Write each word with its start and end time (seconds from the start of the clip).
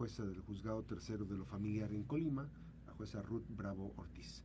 jueza 0.00 0.24
del 0.24 0.40
juzgado 0.40 0.82
tercero 0.82 1.26
de 1.26 1.36
lo 1.36 1.44
familiar 1.44 1.92
en 1.92 2.04
Colima, 2.04 2.48
la 2.86 2.92
jueza 2.94 3.20
Ruth 3.20 3.44
Bravo 3.50 3.92
Ortiz. 3.98 4.42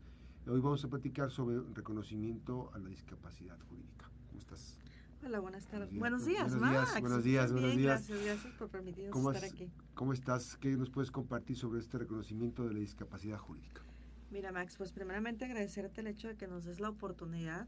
Hoy 0.47 0.59
vamos 0.59 0.83
a 0.83 0.89
platicar 0.89 1.31
sobre 1.31 1.62
reconocimiento 1.74 2.70
a 2.74 2.79
la 2.79 2.89
discapacidad 2.89 3.57
jurídica. 3.70 4.12
¿Cómo 4.28 4.41
estás? 4.41 4.78
Hola, 5.23 5.39
buenas 5.39 5.65
tardes. 5.65 5.97
Buenos 5.97 6.26
días, 6.26 6.52
buenos 6.52 6.71
días 6.71 6.99
Buenos 6.99 7.23
días, 7.23 7.54
buenos 7.54 7.78
días. 7.78 8.05
Gracias, 8.05 8.26
gracias 8.26 8.54
por 8.55 8.68
permitirnos 8.68 9.13
¿Cómo 9.13 9.31
estar 9.31 9.49
aquí. 9.49 9.71
¿Cómo 9.94 10.12
estás? 10.12 10.57
¿Qué 10.57 10.76
nos 10.76 10.89
puedes 10.89 11.10
compartir 11.10 11.56
sobre 11.56 11.80
este 11.80 12.00
reconocimiento 12.00 12.68
de 12.68 12.74
la 12.74 12.80
discapacidad 12.82 13.38
jurídica? 13.38 13.82
Mira, 14.32 14.52
Max, 14.52 14.76
pues 14.76 14.92
primeramente 14.92 15.46
agradecerte 15.46 16.02
el 16.02 16.08
hecho 16.08 16.28
de 16.28 16.36
que 16.36 16.48
nos 16.48 16.66
des 16.66 16.82
la 16.82 16.90
oportunidad 16.90 17.66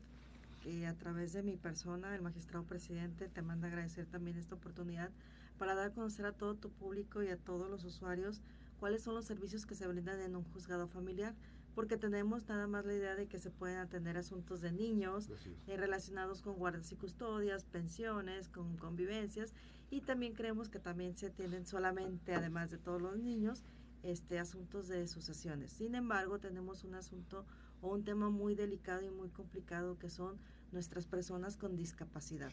que 0.60 0.88
a 0.88 0.94
través 0.98 1.32
de 1.32 1.42
mi 1.42 1.56
persona, 1.56 2.14
el 2.14 2.22
magistrado 2.22 2.66
presidente, 2.66 3.30
te 3.30 3.42
manda 3.42 3.70
agradecer 3.70 4.08
también 4.08 4.36
esta 4.36 4.56
oportunidad 4.56 5.10
para 5.58 5.76
dar 5.76 5.88
a 5.88 5.94
conocer 5.94 6.26
a 6.26 6.32
todo 6.32 6.55
tu 6.55 6.70
público 6.70 7.23
y 7.23 7.30
a 7.30 7.38
todos 7.38 7.70
los 7.70 7.84
usuarios 7.84 8.42
cuáles 8.80 9.02
son 9.02 9.16
los 9.16 9.26
servicios 9.26 9.66
que 9.66 9.76
se 9.76 9.88
brindan 9.88 10.20
en 10.22 10.36
un 10.36 10.44
juzgado 10.44 10.88
familiar, 10.88 11.36
porque 11.76 11.98
tenemos 11.98 12.48
nada 12.48 12.68
más 12.68 12.86
la 12.86 12.94
idea 12.94 13.16
de 13.16 13.27
que 13.27 13.40
se 13.40 13.52
pueden 13.52 13.78
atender 13.78 14.17
asuntos 14.17 14.62
de 14.62 14.72
niños 14.72 15.30
eh, 15.67 15.78
relacionados 15.78 16.41
con 16.41 16.55
guardas 16.55 16.91
y 16.91 16.95
custodias, 16.95 17.66
pensiones, 17.66 18.50
con 18.50 18.78
convivencias, 18.78 19.54
y 19.90 20.02
también 20.02 20.34
creemos 20.34 20.70
que 20.70 20.80
también 20.80 21.16
se 21.16 21.28
atienden 21.28 21.66
solamente, 21.66 22.34
además 22.34 22.72
de 22.72 22.78
todos 22.78 23.02
los 23.02 23.17
niños, 23.17 23.64
este 24.03 24.39
asuntos 24.39 24.88
de 24.88 25.08
sucesiones. 25.08 25.72
Sin 25.72 25.95
embargo, 25.95 26.39
tenemos 26.39 26.84
un 26.84 26.95
asunto 26.95 27.45
o 27.81 27.94
un 27.94 28.03
tema 28.03 28.30
muy 28.30 28.55
delicado 28.55 29.03
y 29.03 29.09
muy 29.09 29.30
complicado 29.30 29.98
que 29.98 30.09
son 30.09 30.38
nuestras 30.72 31.05
personas 31.05 31.58
con 31.58 31.76
discapacidad. 31.76 32.52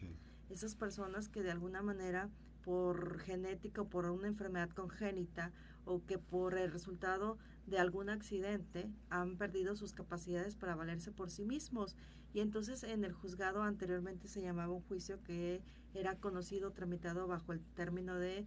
Esas 0.51 0.75
personas 0.75 1.29
que 1.29 1.43
de 1.43 1.51
alguna 1.51 1.83
manera 1.83 2.29
por 2.65 3.19
genética 3.21 3.83
o 3.83 3.89
por 3.89 4.07
una 4.07 4.29
enfermedad 4.29 4.71
congénita 4.71 5.53
o 5.85 6.05
que 6.05 6.19
por 6.19 6.57
el 6.57 6.73
resultado 6.73 7.39
de 7.67 7.79
algún 7.79 8.09
accidente 8.09 8.91
han 9.11 9.37
perdido 9.37 9.77
sus 9.77 9.93
capacidades 9.93 10.57
para 10.57 10.75
valerse 10.75 11.13
por 11.13 11.31
sí 11.31 11.45
mismos. 11.45 11.97
Y 12.33 12.41
entonces 12.41 12.83
en 12.83 13.05
el 13.05 13.13
juzgado 13.13 13.63
anteriormente 13.63 14.29
se 14.29 14.43
llamaba 14.43 14.73
un 14.73 14.83
juicio 14.83 15.23
que 15.23 15.63
era 15.95 16.17
conocido, 16.17 16.73
tramitado 16.73 17.27
bajo 17.29 17.53
el 17.53 17.61
término 17.61 18.17
de 18.17 18.47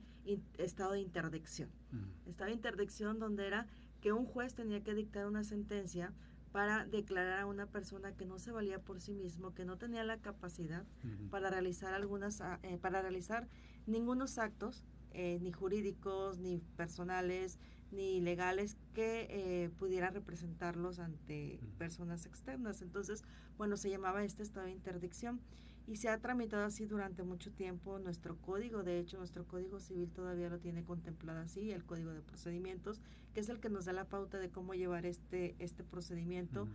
estado 0.58 0.94
de 0.94 1.02
interdicción. 1.02 1.70
Estado 2.26 2.50
de 2.50 2.56
interdicción 2.56 3.20
donde 3.20 3.48
era 3.48 3.68
que 4.02 4.12
un 4.12 4.26
juez 4.26 4.54
tenía 4.54 4.84
que 4.84 4.94
dictar 4.94 5.26
una 5.26 5.44
sentencia 5.44 6.14
para 6.52 6.86
declarar 6.86 7.42
a 7.42 7.46
una 7.46 7.68
persona 7.68 8.14
que 8.14 8.26
no 8.26 8.40
se 8.40 8.52
valía 8.52 8.80
por 8.80 9.00
sí 9.00 9.14
mismo, 9.14 9.54
que 9.54 9.66
no 9.66 9.78
tenía 9.78 10.04
la 10.04 10.18
capacidad 10.18 10.86
para 11.30 11.50
realizar 11.50 11.94
algunas, 11.94 12.42
ah, 12.42 12.60
eh, 12.64 12.78
para 12.78 13.02
realizar 13.02 13.48
ningunos 13.88 14.38
actos, 14.38 14.84
eh, 15.12 15.40
ni 15.42 15.52
jurídicos, 15.52 16.38
ni 16.38 16.60
personales, 16.76 17.58
ni 17.92 18.20
legales 18.20 18.78
que 18.94 19.28
eh, 19.30 19.70
pudieran 19.80 20.14
representarlos 20.14 21.00
ante 21.00 21.60
personas 21.78 22.26
externas. 22.26 22.82
Entonces, 22.82 23.24
bueno, 23.58 23.78
se 23.78 23.90
llamaba 23.90 24.24
este 24.24 24.44
estado 24.44 24.66
de 24.66 24.74
interdicción 24.74 25.40
y 25.88 25.96
se 25.96 26.10
ha 26.10 26.18
tramitado 26.20 26.66
así 26.66 26.86
durante 26.86 27.24
mucho 27.24 27.52
tiempo 27.52 27.98
nuestro 27.98 28.36
código. 28.38 28.84
De 28.84 29.00
hecho, 29.00 29.18
nuestro 29.18 29.48
código 29.48 29.80
civil 29.80 30.12
todavía 30.12 30.50
lo 30.50 30.60
tiene 30.60 30.84
contemplado 30.84 31.40
así, 31.40 31.72
el 31.72 31.86
código 31.86 32.12
de 32.12 32.22
procedimientos, 32.22 33.02
que 33.34 33.40
es 33.40 33.50
el 33.50 33.60
que 33.62 33.70
nos 33.70 33.86
da 33.86 33.94
la 33.94 34.06
pauta 34.06 34.38
de 34.38 34.50
cómo 34.50 34.74
llevar 34.74 35.06
este, 35.06 35.56
este 35.60 35.86
procedimiento, 35.86 36.68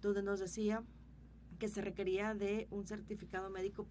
donde 0.00 0.22
nos 0.22 0.38
decía 0.38 0.84
que 1.58 1.68
se 1.68 1.82
requería 1.82 2.34
de 2.34 2.68
un 2.70 2.86
certificado 2.86 3.50
médico 3.50 3.86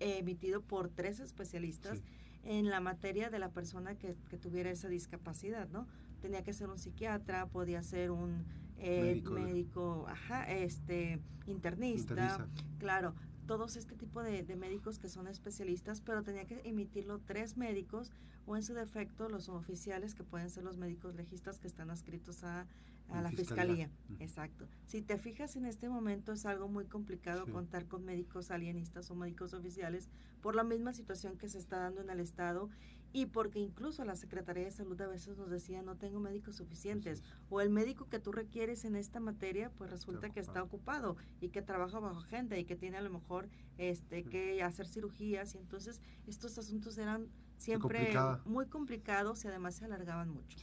emitido 0.00 0.60
por 0.60 0.88
tres 0.88 1.20
especialistas 1.20 2.02
en 2.44 2.70
la 2.70 2.80
materia 2.80 3.30
de 3.30 3.38
la 3.38 3.50
persona 3.50 3.96
que, 3.96 4.14
que, 4.30 4.38
tuviera 4.38 4.70
esa 4.70 4.88
discapacidad, 4.88 5.68
¿no? 5.70 5.86
Tenía 6.22 6.42
que 6.42 6.52
ser 6.52 6.68
un 6.68 6.78
psiquiatra, 6.78 7.46
podía 7.46 7.82
ser 7.82 8.10
un 8.10 8.44
eh, 8.78 9.22
médico, 9.30 10.06
ajá, 10.08 10.50
este, 10.52 11.18
internista, 11.46 12.46
claro, 12.78 13.14
todos 13.46 13.76
este 13.76 13.94
tipo 13.94 14.22
de, 14.22 14.44
médicos 14.56 14.98
que 14.98 15.08
son 15.08 15.28
especialistas, 15.28 16.00
pero 16.00 16.22
tenía 16.22 16.46
que 16.46 16.60
emitirlo 16.64 17.20
tres 17.20 17.56
médicos 17.56 18.12
o 18.46 18.56
en 18.56 18.62
su 18.62 18.74
defecto 18.74 19.28
los 19.28 19.48
oficiales 19.48 20.14
que 20.14 20.24
pueden 20.24 20.50
ser 20.50 20.64
los 20.64 20.76
médicos 20.76 21.14
legistas 21.14 21.58
que 21.58 21.66
están 21.66 21.90
adscritos 21.90 22.44
a, 22.44 22.66
la 23.08 23.30
fiscalía. 23.30 23.88
Exacto. 24.18 24.66
Si 24.88 25.00
te 25.00 25.16
fijas 25.16 25.54
en 25.54 25.64
este 25.64 25.88
momento 25.88 26.32
es 26.32 26.44
algo 26.44 26.66
muy 26.66 26.86
complicado 26.86 27.46
contar 27.46 27.86
con 27.86 28.04
médicos 28.04 28.50
alienistas 28.50 29.08
o 29.12 29.14
médicos 29.14 29.54
oficiales 29.54 30.08
por 30.42 30.56
la 30.56 30.64
misma 30.64 30.92
situación 30.92 31.38
que 31.38 31.48
se 31.48 31.58
está 31.58 31.78
dando 31.78 32.00
en 32.00 32.10
el 32.10 32.18
Estado 32.18 32.68
y 33.12 33.26
porque 33.26 33.58
incluso 33.58 34.04
la 34.04 34.16
Secretaría 34.16 34.64
de 34.64 34.70
Salud 34.70 35.00
a 35.00 35.06
veces 35.06 35.36
nos 35.36 35.50
decía 35.50 35.82
no 35.82 35.96
tengo 35.96 36.20
médicos 36.20 36.56
suficientes 36.56 37.22
o 37.48 37.60
el 37.60 37.70
médico 37.70 38.08
que 38.08 38.18
tú 38.18 38.32
requieres 38.32 38.84
en 38.84 38.96
esta 38.96 39.20
materia 39.20 39.70
pues 39.70 39.90
resulta 39.90 40.30
que 40.30 40.40
está 40.40 40.62
ocupado. 40.62 41.16
y 41.40 41.48
que 41.48 41.62
trabaja 41.62 42.00
bajo 42.00 42.20
agenda 42.20 42.58
y 42.58 42.64
que 42.64 42.76
tiene 42.76 42.96
a 42.96 43.00
lo 43.00 43.10
mejor 43.10 43.48
este 43.78 44.24
que 44.24 44.62
hacer 44.62 44.86
cirugías 44.86 45.54
y 45.54 45.58
entonces 45.58 46.00
estos 46.26 46.58
asuntos 46.58 46.98
eran 46.98 47.28
siempre 47.56 48.14
muy 48.44 48.66
complicados 48.66 49.44
y 49.44 49.48
además 49.48 49.76
se 49.76 49.84
alargaban 49.84 50.30
mucho. 50.30 50.58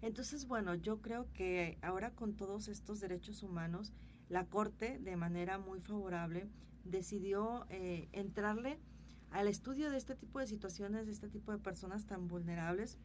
Entonces, 0.00 0.46
bueno, 0.46 0.74
yo 0.74 1.00
creo 1.00 1.26
que 1.32 1.78
ahora 1.82 2.12
con 2.12 2.34
todos 2.34 2.68
estos 2.68 3.00
derechos 3.00 3.42
humanos, 3.42 3.92
la 4.28 4.46
Corte 4.46 4.98
de 4.98 5.16
manera 5.16 5.58
muy 5.58 5.80
favorable 5.80 6.48
decidió 6.84 7.66
eh, 7.70 8.08
entrarle 8.12 8.78
al 9.30 9.48
estudio 9.48 9.90
de 9.90 9.96
este 9.96 10.14
tipo 10.14 10.38
de 10.38 10.46
situaciones, 10.46 11.06
de 11.06 11.12
este 11.12 11.28
tipo 11.28 11.52
de 11.52 11.58
personas 11.58 12.06
tan 12.06 12.28
vulnerables 12.28 12.98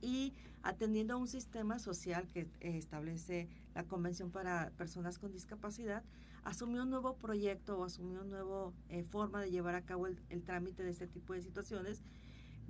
y 0.00 0.34
atendiendo 0.62 1.14
a 1.14 1.16
un 1.16 1.28
sistema 1.28 1.78
social 1.78 2.28
que 2.28 2.40
eh, 2.40 2.76
establece 2.76 3.48
la 3.74 3.84
Convención 3.84 4.30
para 4.30 4.70
Personas 4.76 5.18
con 5.18 5.32
Discapacidad, 5.32 6.02
asumió 6.44 6.82
un 6.82 6.90
nuevo 6.90 7.16
proyecto 7.16 7.78
o 7.78 7.84
asumió 7.84 8.20
una 8.20 8.24
nueva 8.24 8.72
eh, 8.88 9.04
forma 9.04 9.40
de 9.40 9.50
llevar 9.50 9.74
a 9.74 9.82
cabo 9.82 10.06
el, 10.06 10.42
trámite 10.42 10.82
de 10.82 10.90
este 10.90 11.06
tipo 11.06 11.32
de 11.32 11.42
situaciones 11.42 12.02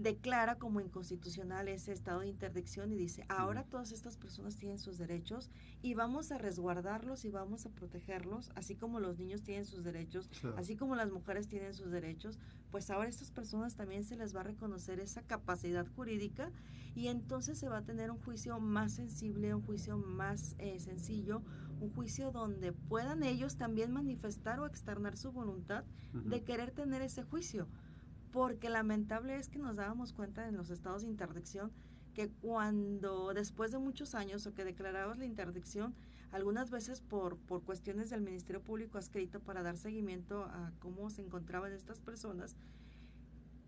declara 0.02 0.56
como 0.56 0.80
inconstitucional 0.80 1.68
ese 1.68 1.92
estado 1.92 2.20
de 2.20 2.28
interdicción 2.28 2.92
y 2.92 2.96
dice, 2.96 3.24
ahora 3.28 3.64
todas 3.64 3.92
estas 3.92 4.16
personas 4.16 4.56
tienen 4.56 4.78
sus 4.78 4.98
derechos 4.98 5.50
y 5.80 5.94
vamos 5.94 6.32
a 6.32 6.38
resguardarlos 6.38 7.24
y 7.24 7.30
vamos 7.30 7.66
a 7.66 7.70
protegerlos, 7.70 8.50
así 8.54 8.74
como 8.74 9.00
los 9.00 9.18
niños 9.18 9.42
tienen 9.42 9.64
sus 9.64 9.84
derechos, 9.84 10.28
así 10.56 10.76
como 10.76 10.96
las 10.96 11.10
mujeres 11.10 11.48
tienen 11.48 11.74
sus 11.74 11.90
derechos, 11.90 12.38
pues 12.70 12.90
ahora 12.90 13.06
a 13.06 13.10
estas 13.10 13.30
personas 13.30 13.76
también 13.76 14.04
se 14.04 14.16
les 14.16 14.34
va 14.34 14.40
a 14.40 14.44
reconocer 14.44 15.00
esa 15.00 15.22
capacidad 15.22 15.86
jurídica 15.86 16.50
y 16.94 17.08
entonces 17.08 17.58
se 17.58 17.68
va 17.68 17.78
a 17.78 17.84
tener 17.84 18.10
un 18.10 18.18
juicio 18.18 18.58
más 18.60 18.92
sensible, 18.92 19.54
un 19.54 19.62
juicio 19.62 19.96
más 19.96 20.54
eh, 20.58 20.78
sencillo, 20.80 21.42
un 21.80 21.90
juicio 21.90 22.30
donde 22.32 22.72
puedan 22.72 23.22
ellos 23.22 23.56
también 23.56 23.92
manifestar 23.92 24.60
o 24.60 24.66
externar 24.66 25.16
su 25.16 25.32
voluntad 25.32 25.84
de 26.12 26.42
querer 26.44 26.70
tener 26.70 27.02
ese 27.02 27.22
juicio 27.22 27.66
porque 28.32 28.70
lamentable 28.70 29.36
es 29.36 29.48
que 29.48 29.58
nos 29.58 29.76
dábamos 29.76 30.12
cuenta 30.12 30.48
en 30.48 30.56
los 30.56 30.70
estados 30.70 31.02
de 31.02 31.08
interdicción 31.08 31.70
que 32.14 32.28
cuando 32.28 33.32
después 33.34 33.72
de 33.72 33.78
muchos 33.78 34.14
años 34.14 34.46
o 34.46 34.54
que 34.54 34.64
declarabas 34.64 35.18
la 35.18 35.24
interdicción, 35.24 35.94
algunas 36.30 36.70
veces 36.70 37.00
por, 37.00 37.36
por 37.36 37.62
cuestiones 37.62 38.10
del 38.10 38.22
Ministerio 38.22 38.62
Público 38.62 38.98
adscrito 38.98 39.40
para 39.40 39.62
dar 39.62 39.76
seguimiento 39.76 40.44
a 40.44 40.72
cómo 40.78 41.10
se 41.10 41.22
encontraban 41.22 41.72
estas 41.72 42.00
personas, 42.00 42.56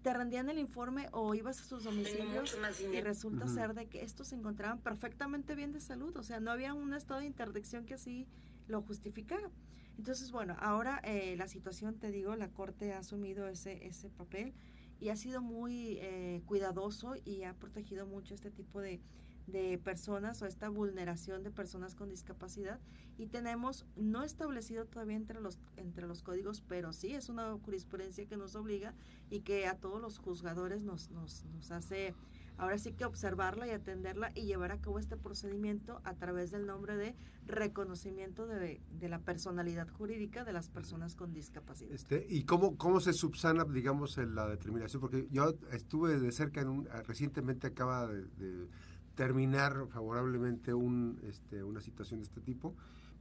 te 0.02 0.12
rendían 0.12 0.50
el 0.50 0.58
informe 0.58 1.08
o 1.12 1.34
ibas 1.34 1.60
a 1.60 1.64
sus 1.64 1.84
domicilios 1.84 2.56
y 2.92 3.00
resulta 3.00 3.48
ser 3.48 3.72
de 3.72 3.86
que 3.86 4.02
estos 4.02 4.28
se 4.28 4.34
encontraban 4.34 4.78
perfectamente 4.78 5.54
bien 5.54 5.72
de 5.72 5.80
salud, 5.80 6.14
o 6.16 6.22
sea, 6.22 6.40
no 6.40 6.50
había 6.50 6.74
un 6.74 6.92
estado 6.92 7.20
de 7.20 7.26
interdicción 7.26 7.86
que 7.86 7.94
así 7.94 8.26
lo 8.66 8.82
justificara. 8.82 9.50
Entonces, 9.98 10.32
bueno, 10.32 10.56
ahora 10.58 11.00
eh, 11.04 11.36
la 11.36 11.48
situación, 11.48 11.98
te 11.98 12.10
digo, 12.10 12.34
la 12.36 12.48
Corte 12.48 12.92
ha 12.92 12.98
asumido 12.98 13.48
ese, 13.48 13.86
ese 13.86 14.10
papel 14.10 14.52
y 15.00 15.08
ha 15.08 15.16
sido 15.16 15.42
muy 15.42 15.98
eh, 16.00 16.42
cuidadoso 16.46 17.14
y 17.24 17.42
ha 17.44 17.54
protegido 17.54 18.06
mucho 18.06 18.34
este 18.34 18.50
tipo 18.50 18.80
de, 18.80 19.00
de 19.46 19.78
personas 19.78 20.40
o 20.42 20.46
esta 20.46 20.68
vulneración 20.68 21.42
de 21.42 21.50
personas 21.50 21.94
con 21.94 22.08
discapacidad. 22.08 22.80
Y 23.18 23.26
tenemos 23.26 23.86
no 23.96 24.24
establecido 24.24 24.86
todavía 24.86 25.16
entre 25.16 25.40
los 25.40 25.58
entre 25.76 26.06
los 26.06 26.22
códigos 26.22 26.62
pero 26.62 26.92
sí 26.92 27.14
es 27.14 27.28
una 27.28 27.52
jurisprudencia 27.58 28.26
que 28.26 28.36
nos 28.36 28.56
obliga 28.56 28.94
y 29.30 29.40
que 29.40 29.66
a 29.66 29.76
todos 29.76 30.00
los 30.00 30.18
juzgadores 30.18 30.82
nos, 30.82 31.10
nos, 31.10 31.44
nos 31.44 31.70
hace 31.70 32.14
Ahora 32.56 32.78
sí 32.78 32.92
que 32.92 33.04
observarla 33.04 33.66
y 33.66 33.70
atenderla 33.70 34.30
y 34.34 34.42
llevar 34.42 34.72
a 34.72 34.80
cabo 34.80 34.98
este 34.98 35.16
procedimiento 35.16 36.00
a 36.04 36.14
través 36.14 36.50
del 36.50 36.66
nombre 36.66 36.96
de 36.96 37.16
reconocimiento 37.46 38.46
de, 38.46 38.80
la 39.00 39.18
personalidad 39.18 39.88
jurídica 39.88 40.44
de 40.44 40.52
las 40.52 40.68
personas 40.68 41.14
con 41.16 41.32
discapacidad. 41.32 41.92
Este, 41.92 42.26
¿Y 42.28 42.44
cómo, 42.44 42.76
cómo 42.76 43.00
se 43.00 43.12
subsana, 43.12 43.64
digamos, 43.64 44.16
la 44.16 44.48
determinación? 44.48 45.00
Porque 45.00 45.28
yo 45.30 45.54
estuve 45.72 46.18
de 46.18 46.32
cerca, 46.32 46.60
en 46.60 46.68
un, 46.68 46.88
recientemente 47.06 47.66
acaba 47.66 48.06
de, 48.06 48.68
terminar 49.14 49.86
favorablemente 49.90 50.74
un, 50.74 51.20
este, 51.22 51.62
una 51.62 51.80
situación 51.80 52.20
de 52.20 52.24
este 52.24 52.40
tipo 52.40 52.74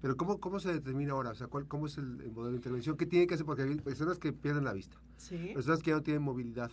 Pero 0.03 0.17
¿cómo, 0.17 0.37
cómo 0.37 0.59
se 0.59 0.73
determina 0.73 1.13
ahora? 1.13 1.29
O 1.29 1.35
sea, 1.35 1.47
¿cuál, 1.47 1.65
¿cómo 1.65 1.87
es 1.87 1.97
el, 1.97 2.17
modelo 2.33 2.49
de 2.49 2.57
intervención? 2.57 2.97
¿Qué 2.97 3.05
tiene 3.05 3.25
que 3.25 3.35
hacer? 3.35 3.45
Porque 3.45 3.61
hay 3.61 3.73
personas 3.75 4.19
que 4.19 4.33
pierden 4.33 4.65
la 4.65 4.73
vista, 4.73 4.97
personas 5.53 5.81
que 5.81 5.91
ya 5.91 5.95
no 5.95 6.03
tienen 6.03 6.21
movilidad, 6.21 6.69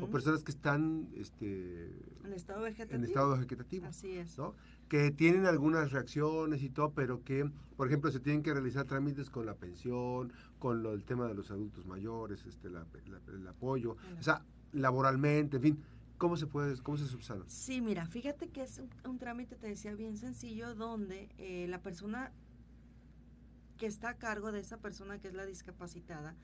o 0.00 0.08
personas 0.08 0.42
que 0.42 0.50
están 0.50 1.08
este, 1.14 1.92
en 2.24 2.32
estado 2.32 2.62
vegetativo. 2.62 2.98
En 2.98 3.04
estado 3.04 3.38
vegetativo. 3.38 3.86
Así 3.86 4.16
es. 4.16 4.36
¿no? 4.36 4.56
Que 4.88 5.12
tienen 5.12 5.46
algunas 5.46 5.92
reacciones 5.92 6.60
y 6.64 6.70
todo, 6.70 6.90
pero 6.90 7.22
que, 7.22 7.48
por 7.76 7.86
ejemplo, 7.86 8.10
se 8.10 8.18
tienen 8.18 8.42
que 8.42 8.52
realizar 8.52 8.84
trámites 8.84 9.30
con 9.30 9.46
la 9.46 9.54
pensión, 9.54 10.32
con 10.58 10.82
lo, 10.82 10.92
el 10.92 11.04
tema 11.04 11.28
de 11.28 11.34
los 11.34 11.52
adultos 11.52 11.86
mayores, 11.86 12.44
este, 12.46 12.66
el 12.66 13.46
apoyo, 13.46 13.92
o 14.18 14.22
sea, 14.24 14.44
laboralmente, 14.72 15.58
en 15.58 15.62
fin. 15.62 15.78
¿Cómo 16.18 16.36
se 16.36 16.46
puede, 16.46 16.80
cómo 16.82 16.96
se 16.96 17.06
subsana? 17.06 17.44
Sí, 17.48 17.80
mira, 17.80 18.06
fíjate 18.06 18.48
que 18.48 18.62
es 18.62 18.80
un, 19.04 19.18
trámite, 19.18 19.56
te 19.56 19.66
decía, 19.66 19.92
bien 19.96 20.16
sencillo, 20.16 20.74
donde 20.76 21.28
eh, 21.36 21.66
la 21.68 21.82
persona 21.82 22.30
que 23.82 23.88
está 23.88 24.10
a 24.10 24.16
cargo 24.16 24.52
de 24.52 24.60
esa 24.60 24.76
persona 24.76 25.18
que 25.18 25.26
es 25.26 25.34
la 25.34 25.44
discapacitada, 25.44 26.36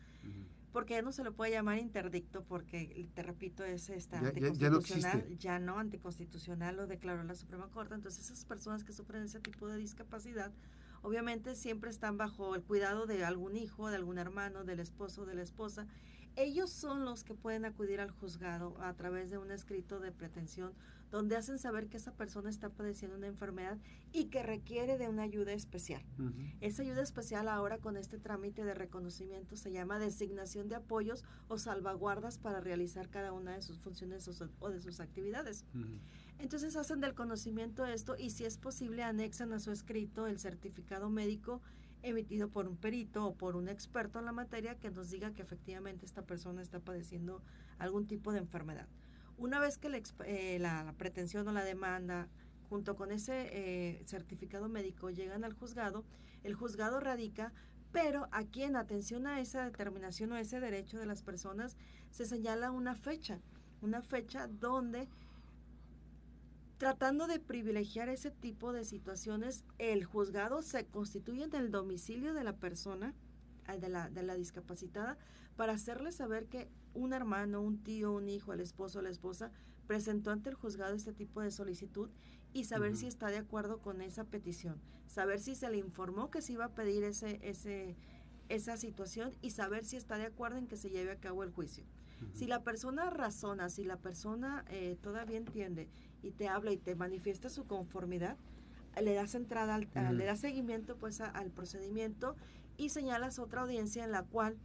porque 0.73 0.95
ya 0.95 1.03
no 1.03 1.13
se 1.13 1.23
lo 1.23 1.37
puede 1.37 1.53
llamar 1.53 1.79
interdicto 1.79 2.43
porque, 2.43 3.09
te 3.15 3.23
repito, 3.23 3.63
es 3.63 3.91
esta 3.91 4.19
anticonstitucional, 4.19 5.39
ya, 5.39 5.61
no 5.61 5.79
anticonstitucional, 5.79 6.75
lo 6.75 6.89
declaró 6.89 7.23
la 7.23 7.37
Suprema 7.37 7.69
Corte, 7.69 7.95
entonces 7.95 8.25
esas 8.25 8.45
personas 8.45 8.83
que 8.83 8.93
sufren 8.93 9.23
ese 9.23 9.39
tipo 9.39 9.69
de 9.69 9.79
discapacidad, 9.79 10.51
obviamente 11.03 11.55
siempre 11.55 11.91
están 11.91 12.19
bajo 12.19 12.57
el 12.57 12.65
cuidado 12.65 13.07
de 13.07 13.25
algún 13.25 13.55
hijo, 13.55 13.89
de 13.89 13.95
algún 13.95 14.19
hermano, 14.19 14.65
del 14.65 14.81
esposo, 14.81 15.25
de 15.25 15.37
la 15.37 15.43
esposa, 15.43 15.87
ellos 16.39 16.71
son 16.71 17.05
los 17.05 17.25
que 17.25 17.35
pueden 17.35 17.65
acudir 17.65 18.01
al 18.01 18.13
juzgado 18.13 18.81
a 18.81 18.95
través 18.95 19.31
de 19.31 19.39
un 19.39 19.51
escrito 19.51 19.99
de 19.99 20.13
pretensión 20.13 20.73
donde 21.11 21.37
hacen 21.37 21.59
saber 21.59 21.89
que 21.89 21.97
esa 21.97 22.13
persona 22.13 22.51
está 22.51 22.69
padeciendo 22.69 23.17
una 23.17 23.27
enfermedad 23.27 23.79
y 24.13 24.27
que 24.27 24.43
requiere 24.43 24.99
de 24.99 25.09
una 25.09 25.23
ayuda 25.23 25.53
especial. 25.53 26.03
Esa 26.61 26.83
ayuda 26.83 27.03
especial 27.03 27.49
ahora 27.49 27.79
con 27.79 27.97
este 27.97 28.19
trámite 28.19 28.65
de 28.65 28.75
reconocimiento 28.75 29.57
se 29.57 29.73
llama 29.73 29.99
designación 29.99 30.69
de 30.69 30.77
apoyos 30.77 31.25
o 31.49 31.59
salvaguardas 31.59 32.39
para 32.39 32.61
realizar 32.61 33.09
cada 33.09 33.33
una 33.33 33.55
de 33.55 33.63
sus 33.63 33.79
funciones 33.79 34.29
o, 34.61 34.71
de 34.71 34.81
sus 34.81 35.01
actividades. 35.01 35.65
Entonces 36.39 36.77
hacen 36.77 37.01
del 37.01 37.15
conocimiento 37.15 37.85
esto 37.85 38.15
y 38.17 38.31
si 38.31 38.45
es 38.45 38.59
posible 38.59 39.03
anexan 39.03 39.53
a 39.53 39.61
su 39.61 39.73
escrito 39.73 40.27
el 40.27 40.39
certificado 40.39 41.11
médico 41.11 41.63
emitido 42.03 42.49
por 42.49 42.69
un 42.69 42.77
perito 42.77 43.27
o 43.27 43.35
por 43.35 43.57
un 43.57 43.69
experto 43.69 44.19
en 44.19 44.25
la 44.25 44.33
materia 44.33 44.77
que 44.77 44.91
nos 44.91 45.11
diga 45.11 45.33
que 45.33 45.43
efectivamente 45.43 46.07
esta 46.07 46.23
persona 46.23 46.63
está 46.63 46.81
padeciendo 46.81 47.43
algún 47.79 48.07
tipo 48.07 48.33
de 48.33 48.39
enfermedad. 48.39 48.87
Una 49.37 49.61
vez 49.61 49.79
que 49.79 50.03
eh, 50.25 50.59
la, 50.59 50.95
pretensión 50.99 51.47
o 51.49 51.53
la 51.53 51.65
demanda 51.65 52.29
junto 52.69 52.97
con 52.97 53.13
ese 53.13 53.49
eh, 53.53 54.03
certificado 54.05 54.69
médico 54.69 55.11
llegan 55.11 55.45
al 55.45 55.53
juzgado, 55.53 56.05
el 56.43 56.55
juzgado 56.55 57.01
radica, 57.01 57.53
pero 57.93 58.29
aquí 58.33 58.65
en 58.65 58.77
atención 58.77 59.27
a 59.27 59.41
esa 59.41 59.65
determinación 59.65 60.33
o 60.33 60.37
ese 60.37 60.61
derecho 60.61 60.99
de 60.99 61.07
las 61.07 61.23
personas 61.23 61.77
se 62.11 62.27
señala 62.27 62.71
una 62.71 62.95
fecha, 62.95 63.41
una 63.81 64.03
fecha 64.03 64.49
donde 64.49 65.09
tratando 66.79 67.27
de 67.27 67.41
privilegiar 67.41 68.09
ese 68.09 68.31
tipo 68.31 68.73
de 68.73 68.85
situaciones, 68.85 69.65
el 69.79 70.05
juzgado 70.05 70.63
se 70.63 70.87
constituye 70.87 71.43
en 71.43 71.55
el 71.55 71.71
domicilio 71.73 72.35
de 72.35 72.45
la 72.45 72.55
persona, 72.55 73.15
de 73.81 73.89
la, 73.89 74.09
de 74.09 74.23
la 74.23 74.35
discapacitada, 74.35 75.19
para 75.57 75.73
hacerle 75.73 76.13
saber 76.13 76.47
que 76.47 76.71
un 76.95 77.13
hermano, 77.13 77.61
un 77.61 77.83
tío, 77.83 78.13
un 78.13 78.29
hijo, 78.29 78.53
el 78.53 78.61
esposo 78.61 79.01
o 79.01 79.03
la 79.03 79.11
esposa 79.11 79.51
presentó 79.89 80.31
ante 80.31 80.51
el 80.51 80.55
juzgado 80.55 80.95
este 80.95 81.13
tipo 81.13 81.41
de 81.41 81.51
solicitud 81.51 82.11
y 82.53 82.65
saber 82.65 82.97
si 82.97 83.07
está 83.07 83.29
de 83.29 83.39
acuerdo 83.39 83.79
con 83.79 84.01
esa 84.01 84.25
petición, 84.25 84.81
saber 85.07 85.41
si 85.41 85.57
se 85.57 85.69
le 85.71 85.79
informó 85.79 86.31
que 86.31 86.43
se 86.43 86.53
iba 86.53 86.67
a 86.67 86.75
pedir 86.75 87.03
ese, 87.03 87.41
ese, 87.43 87.97
esa 88.49 88.77
situación 88.77 89.35
y 89.43 89.51
saber 89.51 89.85
si 89.85 89.97
está 89.97 90.17
de 90.17 90.27
acuerdo 90.27 90.59
en 90.59 90.69
que 90.69 90.77
se 90.77 90.91
lleve 90.91 91.11
a 91.11 91.21
cabo 91.21 91.43
el 91.43 91.51
juicio. 91.51 91.85
Si 92.35 92.47
la 92.47 92.65
persona 92.65 93.11
razona, 93.11 93.69
si 93.69 93.85
la 93.85 93.97
persona 93.97 94.65
eh, 94.69 94.97
todavía 95.01 95.39
entiende 95.39 95.89
y 96.23 96.31
te 96.31 96.49
habla 96.49 96.73
y 96.73 96.77
te 96.77 96.95
manifiesta 96.95 97.49
su 97.49 97.67
conformidad, 97.67 98.37
le 99.01 99.15
das 99.15 99.35
entrada, 99.35 99.75
al, 99.75 99.89
le 100.17 100.25
das 100.25 100.41
seguimiento 100.41 100.97
pues 100.97 101.21
al 101.21 101.51
procedimiento 101.51 102.37
y 102.77 102.89
señalas 102.89 103.39
otra 103.39 103.63
audiencia 103.63 104.05
en 104.05 104.13
la 104.13 104.23
cual 104.23 104.57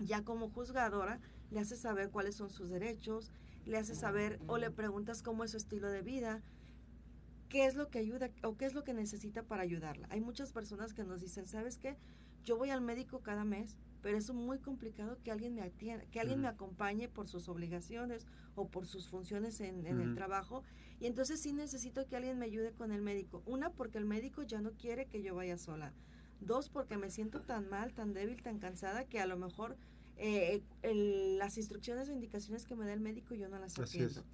ya 0.00 0.24
como 0.24 0.50
juzgadora 0.50 1.20
le 1.50 1.60
haces 1.60 1.80
saber 1.80 2.10
cuáles 2.10 2.36
son 2.36 2.50
sus 2.50 2.70
derechos, 2.70 3.30
le 3.66 3.78
haces 3.78 3.98
saber 3.98 4.40
o 4.46 4.58
le 4.58 4.70
preguntas 4.70 5.22
cómo 5.22 5.44
es 5.44 5.52
su 5.52 5.56
estilo 5.56 5.90
de 5.90 6.02
vida, 6.02 6.42
qué 7.48 7.66
es 7.66 7.74
lo 7.74 7.88
que 7.90 7.98
ayuda 7.98 8.30
o 8.42 8.56
qué 8.56 8.64
es 8.64 8.74
lo 8.74 8.82
que 8.82 8.94
necesita 8.94 9.42
para 9.42 9.62
ayudarla. 9.62 10.08
Hay 10.10 10.20
muchas 10.20 10.52
personas 10.52 10.94
que 10.94 11.04
nos 11.04 11.20
dicen, 11.20 11.46
¿sabes 11.46 11.78
qué? 11.78 11.96
Yo 12.44 12.56
voy 12.56 12.70
al 12.70 12.80
médico 12.80 13.20
cada 13.20 13.44
mes, 13.44 13.76
pero 14.02 14.18
es 14.18 14.30
muy 14.32 14.58
complicado 14.58 15.16
que 15.22 15.30
alguien 15.30 15.54
me 15.54 15.62
atienda, 15.62 16.04
que 16.06 16.20
alguien 16.20 16.40
me 16.40 16.48
acompañe 16.48 17.08
por 17.08 17.28
sus 17.28 17.48
obligaciones 17.48 18.26
o 18.56 18.68
por 18.68 18.86
sus 18.86 19.08
funciones 19.08 19.60
en, 19.60 19.86
el 19.86 20.14
trabajo. 20.14 20.64
Y 21.00 21.06
entonces 21.06 21.40
sí 21.40 21.52
necesito 21.52 22.06
que 22.06 22.16
alguien 22.16 22.38
me 22.38 22.46
ayude 22.46 22.72
con 22.72 22.92
el 22.92 23.00
médico. 23.00 23.42
Una, 23.46 23.70
porque 23.70 23.98
el 23.98 24.04
médico 24.04 24.42
ya 24.42 24.60
no 24.60 24.72
quiere 24.72 25.06
que 25.06 25.22
yo 25.22 25.34
vaya 25.34 25.56
sola. 25.56 25.92
Dos, 26.40 26.68
porque 26.68 26.96
me 26.96 27.10
siento 27.10 27.42
tan 27.42 27.68
mal, 27.68 27.94
tan 27.94 28.12
débil, 28.12 28.42
tan 28.42 28.58
cansada 28.58 29.04
que 29.04 29.20
a 29.20 29.26
lo 29.26 29.38
mejor 29.38 29.76
eh, 30.16 30.62
las 30.82 31.56
instrucciones 31.56 32.08
o 32.08 32.12
indicaciones 32.12 32.66
que 32.66 32.74
me 32.74 32.84
da 32.84 32.92
el 32.92 33.00
médico 33.00 33.34
yo 33.34 33.48
no 33.48 33.58
las 33.58 33.78
atiendo. 33.78 34.24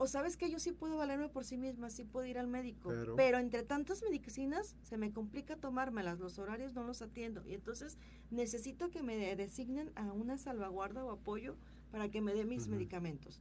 O 0.00 0.06
sabes 0.06 0.36
que 0.36 0.48
yo 0.48 0.60
sí 0.60 0.70
puedo 0.70 0.96
valerme 0.96 1.28
por 1.28 1.44
sí 1.44 1.56
misma, 1.56 1.90
sí 1.90 2.04
puedo 2.04 2.24
ir 2.24 2.38
al 2.38 2.46
médico, 2.46 2.92
pero, 3.16 3.38
entre 3.38 3.64
tantas 3.64 4.02
medicinas 4.02 4.76
se 4.82 4.96
me 4.96 5.12
complica 5.12 5.56
tomármelas, 5.56 6.20
los 6.20 6.38
horarios 6.38 6.72
no 6.72 6.84
los 6.84 7.02
atiendo 7.02 7.44
y 7.44 7.54
entonces 7.54 7.98
necesito 8.30 8.90
que 8.90 9.02
me 9.02 9.34
designen 9.34 9.90
a 9.96 10.12
una 10.12 10.38
salvaguarda 10.38 11.04
o 11.04 11.10
apoyo 11.10 11.56
para 11.90 12.10
que 12.10 12.20
me 12.20 12.32
dé 12.32 12.44
mis 12.44 12.68
medicamentos. 12.68 13.40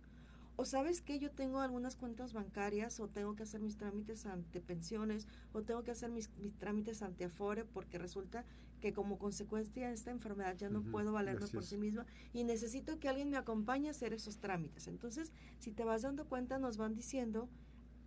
O 0.56 0.66
sabes 0.66 1.04
que 1.04 1.20
yo 1.20 1.30
tengo 1.30 1.60
algunas 1.60 1.96
cuentas 1.96 2.34
bancarias 2.34 3.00
o 3.00 3.08
tengo 3.08 3.36
que 3.36 3.44
hacer 3.44 3.62
mis 3.62 3.78
trámites 3.78 4.26
ante 4.26 4.60
pensiones 4.60 5.28
o 5.54 5.62
tengo 5.62 5.84
que 5.84 5.92
hacer 5.92 6.10
mis, 6.10 6.32
trámites 6.58 7.04
ante 7.04 7.26
Afore 7.26 7.66
porque 7.66 8.00
resulta 8.00 8.44
que 8.80 8.94
como 8.94 9.18
consecuencia 9.18 9.88
de 9.88 9.94
esta 9.94 10.12
enfermedad 10.12 10.56
ya 10.58 10.70
no 10.70 10.82
puedo 10.84 11.12
valerme 11.12 11.48
por 11.48 11.64
sí 11.64 11.78
misma 11.78 12.06
y 12.34 12.44
necesito 12.44 13.00
que 13.00 13.10
alguien 13.10 13.30
me 13.30 13.38
acompañe 13.38 13.88
a 13.88 13.92
hacer 13.92 14.14
esos 14.14 14.38
trámites. 14.38 14.88
Entonces, 14.88 15.32
si 15.60 15.72
te 15.72 15.84
vas 15.84 16.04
dando 16.04 16.26
cuenta, 16.26 16.60
nos 16.60 16.78
van 16.78 16.96
diciendo 16.96 17.50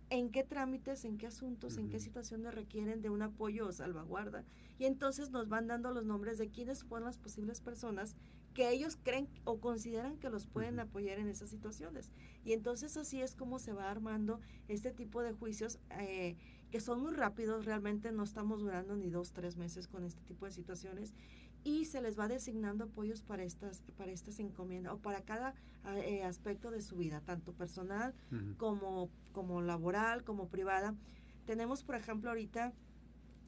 en 0.09 0.29
qué 0.29 0.43
trámites, 0.43 1.05
en 1.05 1.17
qué 1.17 1.27
asuntos, 1.27 1.77
en 1.77 1.89
qué 1.89 1.99
situaciones 1.99 2.53
requieren 2.53 3.01
de 3.01 3.09
un 3.09 3.21
apoyo 3.21 3.67
o 3.67 3.71
salvaguarda. 3.71 4.43
Y 4.77 4.85
entonces 4.85 5.31
nos 5.31 5.47
van 5.47 5.67
dando 5.67 5.91
los 5.91 6.05
nombres 6.05 6.37
de 6.37 6.49
quiénes 6.49 6.79
son 6.79 7.05
las 7.05 7.17
posibles 7.17 7.61
personas 7.61 8.15
que 8.53 8.69
ellos 8.69 8.97
creen 9.01 9.29
o 9.45 9.59
consideran 9.59 10.17
que 10.17 10.29
los 10.29 10.45
pueden 10.45 10.79
apoyar 10.79 11.19
en 11.19 11.29
esas 11.29 11.49
situaciones. 11.49 12.11
Y 12.43 12.51
entonces 12.51 12.97
así 12.97 13.21
es 13.21 13.35
como 13.35 13.59
se 13.59 13.71
va 13.71 13.89
armando 13.89 14.41
este 14.67 14.91
tipo 14.91 15.21
de 15.21 15.31
juicios 15.31 15.79
eh, 15.91 16.35
que 16.71 16.79
son 16.79 17.01
muy 17.01 17.13
rápidos, 17.13 17.65
realmente 17.65 18.11
no 18.11 18.23
estamos 18.23 18.61
durando 18.61 18.95
ni 18.95 19.09
dos, 19.09 19.33
tres 19.33 19.57
meses 19.57 19.87
con 19.87 20.05
este 20.05 20.21
tipo 20.23 20.45
de 20.45 20.51
situaciones 20.51 21.13
y 21.63 21.85
se 21.85 22.01
les 22.01 22.17
va 22.17 22.27
designando 22.27 22.85
apoyos 22.85 23.21
para 23.21 23.43
estas, 23.43 23.81
para 23.97 24.11
estas 24.11 24.39
encomiendas 24.39 24.93
o 24.93 24.97
para 24.97 25.21
cada 25.21 25.53
eh, 25.97 26.23
aspecto 26.23 26.71
de 26.71 26.81
su 26.81 26.95
vida, 26.95 27.21
tanto 27.21 27.53
personal 27.53 28.15
como, 28.57 29.09
como 29.31 29.61
laboral, 29.61 30.23
como 30.23 30.47
privada. 30.47 30.95
Tenemos, 31.45 31.83
por 31.83 31.95
ejemplo, 31.95 32.29
ahorita 32.29 32.73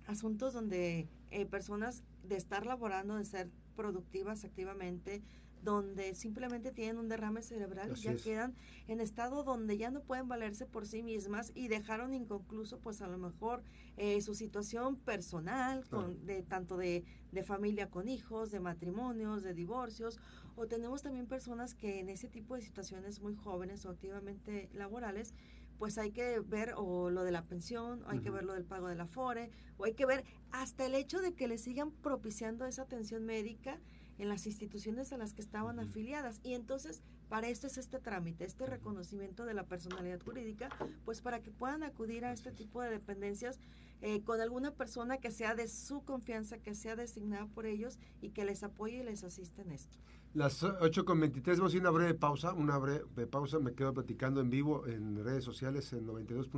asuntos 0.05 0.53
donde 0.53 1.07
eh, 1.31 1.45
personas 1.45 2.03
de 2.23 2.35
estar 2.35 2.65
laborando, 2.65 3.15
de 3.15 3.25
ser 3.25 3.49
productivas 3.75 4.43
activamente, 4.43 5.23
donde 5.63 6.13
simplemente 6.13 6.71
tienen 6.71 6.97
un 6.97 7.07
derrame 7.07 7.41
cerebral 7.41 7.93
y 7.95 8.01
ya 8.01 8.15
quedan 8.15 8.55
en 8.87 8.99
estado 8.99 9.43
donde 9.43 9.77
ya 9.77 9.91
no 9.91 10.01
pueden 10.01 10.27
valerse 10.27 10.65
por 10.65 10.85
sí 10.85 11.03
mismas 11.03 11.51
y 11.55 11.67
dejaron 11.67 12.13
inconcluso 12.13 12.79
pues 12.79 13.01
a 13.01 13.07
lo 13.07 13.17
mejor 13.17 13.63
eh, 13.97 14.21
su 14.21 14.35
situación 14.35 14.97
personal, 14.97 15.87
con, 15.87 16.25
de, 16.25 16.43
tanto 16.43 16.77
de, 16.77 17.05
de, 17.31 17.43
familia 17.43 17.89
con 17.89 18.07
hijos, 18.07 18.51
de 18.51 18.59
matrimonios, 18.59 19.43
de 19.43 19.53
divorcios, 19.53 20.19
o 20.55 20.67
tenemos 20.67 21.01
también 21.01 21.27
personas 21.27 21.73
que 21.73 21.99
en 21.99 22.09
ese 22.09 22.27
tipo 22.27 22.55
de 22.55 22.61
situaciones 22.61 23.21
muy 23.21 23.35
jóvenes 23.35 23.85
o 23.85 23.89
activamente 23.89 24.69
laborales, 24.73 25.33
pues 25.77 25.97
hay 25.97 26.11
que 26.11 26.39
ver 26.39 26.73
o 26.77 27.09
lo 27.09 27.23
de 27.23 27.31
la 27.31 27.43
pensión, 27.43 28.03
o 28.03 28.09
hay 28.09 28.19
que 28.19 28.29
ver 28.29 28.43
lo 28.43 28.53
del 28.53 28.63
pago 28.63 28.87
de 28.87 28.95
la 28.95 29.07
FORE, 29.07 29.49
o 29.77 29.85
hay 29.85 29.93
que 29.93 30.05
ver 30.05 30.23
hasta 30.51 30.85
el 30.85 30.95
hecho 30.95 31.21
de 31.21 31.33
que 31.33 31.47
le 31.47 31.57
sigan 31.57 31.91
propiciando 31.91 32.65
esa 32.65 32.83
atención 32.83 33.25
médica 33.25 33.79
en 34.17 34.29
las 34.29 34.45
instituciones 34.45 35.11
a 35.13 35.17
las 35.17 35.33
que 35.33 35.41
estaban 35.41 35.79
afiliadas. 35.79 36.39
Y 36.43 36.53
entonces, 36.53 37.01
para 37.29 37.49
esto 37.49 37.67
es 37.67 37.77
este 37.77 37.99
trámite, 37.99 38.45
este 38.45 38.65
reconocimiento 38.65 39.45
de 39.45 39.53
la 39.53 39.65
personalidad 39.65 40.21
jurídica, 40.21 40.69
pues 41.05 41.21
para 41.21 41.41
que 41.41 41.51
puedan 41.51 41.83
acudir 41.83 42.25
a 42.25 42.33
este 42.33 42.51
tipo 42.51 42.81
de 42.81 42.89
dependencias 42.89 43.59
eh, 44.01 44.21
con 44.23 44.41
alguna 44.41 44.71
persona 44.71 45.17
que 45.17 45.31
sea 45.31 45.55
de 45.55 45.67
su 45.67 46.03
confianza, 46.03 46.57
que 46.57 46.75
sea 46.75 46.95
designada 46.95 47.47
por 47.47 47.65
ellos 47.65 47.99
y 48.21 48.31
que 48.31 48.43
les 48.43 48.63
apoye 48.63 48.97
y 48.97 49.03
les 49.03 49.23
asista 49.23 49.61
en 49.61 49.71
esto. 49.71 49.97
Las 50.33 50.63
8 50.63 51.05
con 51.05 51.19
23, 51.19 51.59
vamos 51.59 51.75
a 51.75 51.77
una 51.77 51.91
breve 51.91 52.13
pausa, 52.15 52.53
una 52.53 52.77
breve 52.79 53.27
pausa, 53.27 53.59
me 53.59 53.73
quedo 53.73 53.93
platicando 53.93 54.41
en 54.41 54.49
vivo 54.49 54.87
en 54.87 55.23
redes 55.23 55.43
sociales 55.43 55.93
en 55.93 56.07
92. 56.07 56.49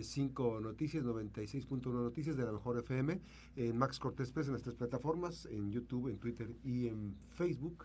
5 0.00 0.60
Noticias, 0.60 1.04
96.1 1.04 1.92
Noticias 1.92 2.36
de 2.36 2.44
la 2.44 2.52
Mejor 2.52 2.78
FM, 2.78 3.20
en 3.56 3.76
Max 3.76 3.98
Cortés 3.98 4.32
Press, 4.32 4.48
en 4.48 4.54
estas 4.54 4.74
plataformas, 4.74 5.46
en 5.46 5.70
YouTube, 5.70 6.08
en 6.08 6.18
Twitter 6.18 6.54
y 6.64 6.88
en 6.88 7.16
Facebook. 7.30 7.84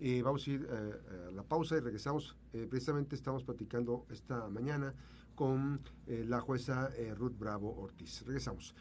Eh, 0.00 0.22
vamos 0.22 0.46
a 0.46 0.50
ir 0.50 0.68
a 0.68 1.30
la 1.30 1.42
pausa 1.42 1.76
y 1.76 1.80
regresamos. 1.80 2.36
precisamente 2.68 3.14
estamos 3.14 3.44
platicando 3.44 4.06
esta 4.10 4.48
mañana 4.48 4.94
con 5.34 5.80
la 6.06 6.40
jueza 6.40 6.90
Ruth 7.16 7.38
Bravo 7.38 7.74
Ortiz. 7.76 8.22
Regresamos. 8.26 8.74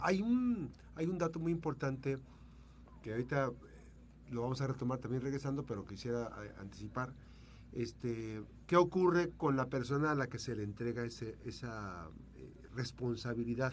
hay, 0.00 0.22
un, 0.22 0.72
hay 0.94 1.06
un 1.06 1.18
dato 1.18 1.38
muy 1.38 1.52
importante 1.52 2.18
que 3.02 3.12
ahorita 3.12 3.52
lo 4.30 4.42
vamos 4.42 4.60
a 4.60 4.66
retomar 4.66 4.98
también 4.98 5.22
regresando, 5.22 5.64
pero 5.64 5.84
quisiera 5.84 6.30
anticipar 6.58 7.12
este, 7.72 8.42
¿Qué 8.66 8.76
ocurre 8.76 9.30
con 9.30 9.56
la 9.56 9.66
persona 9.68 10.12
a 10.12 10.14
la 10.14 10.28
que 10.28 10.38
se 10.38 10.54
le 10.54 10.62
entrega 10.62 11.04
ese, 11.04 11.36
esa 11.44 12.08
eh, 12.36 12.52
responsabilidad? 12.74 13.72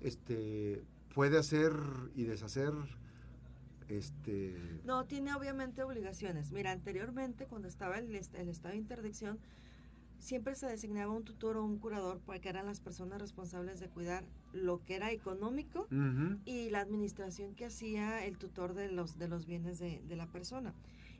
este, 0.00 0.82
¿Puede 1.14 1.38
hacer 1.38 1.72
y 2.14 2.24
deshacer? 2.24 2.72
Este... 3.88 4.80
No, 4.84 5.04
tiene 5.04 5.34
obviamente 5.34 5.82
obligaciones. 5.82 6.52
Mira, 6.52 6.70
anteriormente 6.70 7.46
cuando 7.46 7.66
estaba 7.66 7.98
el, 7.98 8.14
el 8.14 8.48
estado 8.48 8.72
de 8.72 8.78
interdicción, 8.78 9.40
siempre 10.20 10.54
se 10.54 10.66
designaba 10.66 11.12
un 11.12 11.24
tutor 11.24 11.56
o 11.56 11.64
un 11.64 11.78
curador 11.78 12.20
porque 12.24 12.48
eran 12.48 12.66
las 12.66 12.80
personas 12.80 13.20
responsables 13.20 13.80
de 13.80 13.88
cuidar 13.88 14.24
lo 14.52 14.84
que 14.84 14.94
era 14.94 15.10
económico 15.10 15.88
y 16.44 16.70
la 16.70 16.80
administración 16.80 17.54
que 17.54 17.66
hacía 17.66 18.24
el 18.24 18.38
tutor 18.38 18.74
de 18.74 18.90
los, 18.90 19.18
de 19.18 19.28
los 19.28 19.46
bienes 19.46 19.78
de, 19.78 20.02
de 20.06 20.16
la 20.16 20.26
persona 20.26 20.74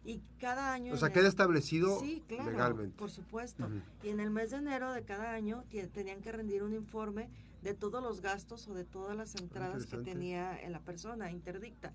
y 0.04 0.21
cada 0.38 0.73
año... 0.73 0.95
O 0.95 0.97
sea, 0.97 1.11
queda 1.11 1.28
establecido 1.28 2.00
sí, 2.00 2.23
claro, 2.26 2.50
legalmente. 2.50 2.97
Por 2.97 3.11
supuesto. 3.11 3.69
Y 4.02 4.09
en 4.09 4.21
el 4.21 4.30
mes 4.30 4.50
de 4.50 4.59
enero 4.59 4.92
de 4.92 5.02
cada 5.02 5.33
año 5.33 5.64
tenían 5.92 6.21
que 6.21 6.33
rendir 6.33 6.62
un 6.62 6.75
informe 6.75 7.28
de 7.62 7.75
todos 7.75 8.02
los 8.02 8.21
gastos 8.21 8.66
o 8.69 8.75
de 8.75 8.85
todas 8.85 9.16
las 9.16 9.35
entradas 9.35 9.87
que 9.87 9.99
tenía 9.99 10.59
la 10.69 10.80
persona 10.80 11.30
interdicta. 11.30 11.92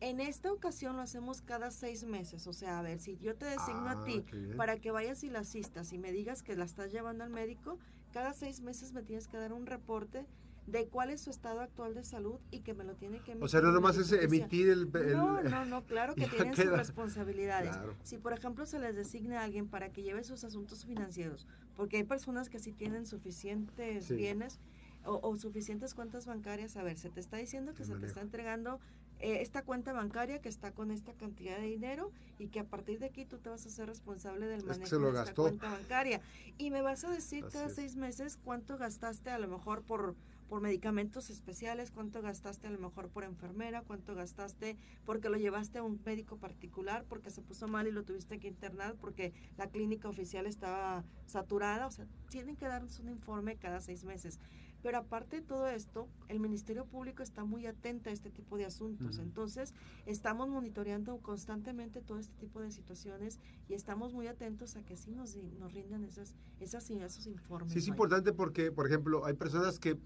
En 0.00 0.20
esta 0.20 0.52
ocasión 0.52 0.96
lo 0.96 1.02
hacemos 1.02 1.40
cada 1.40 1.70
seis 1.70 2.04
meses, 2.04 2.46
o 2.46 2.52
sea, 2.52 2.78
a 2.78 2.82
ver, 2.82 2.98
si 2.98 3.16
yo 3.18 3.34
te 3.34 3.46
designo 3.46 3.88
a 3.88 3.92
ah, 3.92 4.04
ti 4.04 4.24
para 4.56 4.78
que 4.78 4.90
vayas 4.90 5.24
y 5.24 5.30
la 5.30 5.40
asistas 5.40 5.92
y 5.92 5.98
me 5.98 6.12
digas 6.12 6.42
que 6.42 6.54
la 6.54 6.64
estás 6.64 6.92
llevando 6.92 7.24
al 7.24 7.30
médico, 7.30 7.78
cada 8.12 8.34
seis 8.34 8.60
meses 8.60 8.92
me 8.92 9.02
tienes 9.02 9.26
que 9.26 9.38
dar 9.38 9.54
un 9.54 9.64
reporte 9.64 10.26
de 10.66 10.88
cuál 10.88 11.10
es 11.10 11.20
su 11.20 11.30
estado 11.30 11.60
actual 11.60 11.94
de 11.94 12.04
salud 12.04 12.40
y 12.50 12.60
que 12.60 12.74
me 12.74 12.84
lo 12.84 12.94
tiene 12.94 13.20
que 13.20 13.32
emitir. 13.32 13.44
O 13.44 13.48
sea, 13.48 13.60
no 13.60 13.70
nomás 13.72 13.96
es 13.96 14.10
emitir 14.12 14.68
el, 14.68 14.90
No, 15.12 15.42
no, 15.42 15.64
no, 15.64 15.84
claro 15.84 16.14
que 16.16 16.26
tienen 16.26 16.54
sus 16.54 16.66
responsabilidades. 16.66 17.76
Si, 18.02 18.18
por 18.18 18.32
ejemplo, 18.32 18.66
se 18.66 18.78
les 18.78 18.94
designa 18.94 19.40
a 19.40 19.44
alguien 19.44 19.68
para 19.68 19.90
que 19.90 20.02
lleve 20.02 20.24
sus 20.24 20.44
asuntos 20.44 20.84
financieros, 20.84 21.46
porque 21.76 21.98
hay 21.98 22.04
personas 22.04 22.48
que 22.48 22.58
sí 22.58 22.72
tienen 22.72 23.06
suficientes 23.06 24.14
bienes 24.14 24.58
o, 25.04 25.36
suficientes 25.36 25.94
cuentas 25.94 26.26
bancarias, 26.26 26.76
a 26.76 26.82
ver, 26.82 26.98
se 26.98 27.10
te 27.10 27.20
está 27.20 27.36
diciendo 27.36 27.74
que 27.74 27.84
se 27.84 27.94
te 27.94 28.06
está 28.06 28.20
entregando 28.20 28.80
eh, 29.20 29.40
esta 29.40 29.62
cuenta 29.62 29.92
bancaria 29.92 30.40
que 30.40 30.48
está 30.48 30.72
con 30.72 30.90
esta 30.90 31.12
cantidad 31.14 31.56
de 31.56 31.66
dinero 31.66 32.12
y 32.38 32.48
que 32.48 32.60
a 32.60 32.64
partir 32.64 32.98
de 32.98 33.06
aquí 33.06 33.24
tú 33.24 33.38
te 33.38 33.48
vas 33.48 33.64
a 33.66 33.70
ser 33.70 33.86
responsable 33.88 34.46
del 34.46 34.64
manejo 34.64 34.98
de 34.98 35.18
esta 35.20 35.34
cuenta 35.34 35.70
bancaria. 35.70 36.20
Y 36.58 36.70
me 36.70 36.82
vas 36.82 37.04
a 37.04 37.10
decir 37.10 37.44
cada 37.50 37.68
seis 37.68 37.96
meses 37.96 38.38
cuánto 38.44 38.76
gastaste 38.76 39.30
a 39.30 39.38
lo 39.38 39.48
mejor 39.48 39.82
por 39.82 40.14
por 40.48 40.60
medicamentos 40.60 41.30
especiales, 41.30 41.90
cuánto 41.90 42.22
gastaste 42.22 42.66
a 42.66 42.70
lo 42.70 42.78
mejor 42.78 43.08
por 43.08 43.24
enfermera, 43.24 43.82
cuánto 43.82 44.14
gastaste 44.14 44.76
porque 45.04 45.28
lo 45.28 45.36
llevaste 45.36 45.78
a 45.78 45.82
un 45.82 46.00
médico 46.04 46.36
particular, 46.36 47.04
porque 47.08 47.30
se 47.30 47.42
puso 47.42 47.68
mal 47.68 47.86
y 47.86 47.92
lo 47.92 48.04
tuviste 48.04 48.38
que 48.38 48.48
internar, 48.48 48.96
porque 49.00 49.32
la 49.56 49.68
clínica 49.68 50.08
oficial 50.08 50.46
estaba 50.46 51.04
saturada. 51.26 51.86
O 51.86 51.90
sea, 51.90 52.06
tienen 52.30 52.56
que 52.56 52.66
darnos 52.66 52.98
un 53.00 53.08
informe 53.08 53.56
cada 53.56 53.80
seis 53.80 54.04
meses. 54.04 54.38
Pero 54.82 54.98
aparte 54.98 55.36
de 55.36 55.42
todo 55.42 55.66
esto, 55.66 56.08
el 56.28 56.38
Ministerio 56.38 56.84
Público 56.84 57.22
está 57.22 57.44
muy 57.44 57.66
atento 57.66 58.08
a 58.08 58.12
este 58.12 58.30
tipo 58.30 58.56
de 58.56 58.66
asuntos. 58.66 59.18
Entonces, 59.18 59.74
estamos 60.04 60.48
monitoreando 60.48 61.18
constantemente 61.18 62.02
todo 62.02 62.18
este 62.18 62.34
tipo 62.36 62.60
de 62.60 62.70
situaciones 62.70 63.40
y 63.68 63.74
estamos 63.74 64.12
muy 64.12 64.28
atentos 64.28 64.76
a 64.76 64.84
que 64.84 64.96
sí 64.96 65.10
nos, 65.10 65.34
nos 65.58 65.72
rindan 65.72 66.04
esas, 66.04 66.36
esas, 66.60 66.88
esos 66.88 67.26
informes. 67.26 67.72
Sí, 67.72 67.80
es 67.80 67.88
importante 67.88 68.32
porque, 68.32 68.70
por 68.70 68.86
ejemplo, 68.86 69.24
hay 69.24 69.34
personas 69.34 69.80
que 69.80 69.98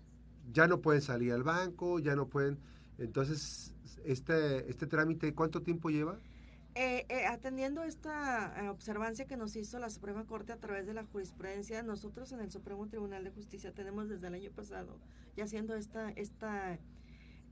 ya 0.52 0.66
no 0.66 0.80
pueden 0.80 1.02
salir 1.02 1.32
al 1.32 1.42
banco, 1.42 1.98
ya 1.98 2.14
no 2.16 2.28
pueden... 2.28 2.58
Entonces, 2.98 3.74
este, 4.04 4.70
este 4.70 4.86
trámite, 4.86 5.34
¿cuánto 5.34 5.62
tiempo 5.62 5.90
lleva? 5.90 6.18
Eh, 6.76 7.04
eh, 7.08 7.26
atendiendo 7.26 7.82
esta 7.82 8.54
eh, 8.62 8.68
observancia 8.68 9.26
que 9.26 9.36
nos 9.36 9.56
hizo 9.56 9.78
la 9.78 9.90
Suprema 9.90 10.24
Corte 10.24 10.52
a 10.52 10.56
través 10.56 10.86
de 10.86 10.94
la 10.94 11.04
jurisprudencia, 11.04 11.82
nosotros 11.82 12.30
en 12.32 12.40
el 12.40 12.50
Supremo 12.52 12.86
Tribunal 12.86 13.24
de 13.24 13.30
Justicia 13.30 13.72
tenemos 13.72 14.08
desde 14.08 14.28
el 14.28 14.34
año 14.34 14.50
pasado 14.52 14.98
ya 15.36 15.44
haciendo 15.44 15.74
esta, 15.74 16.10
esta 16.10 16.78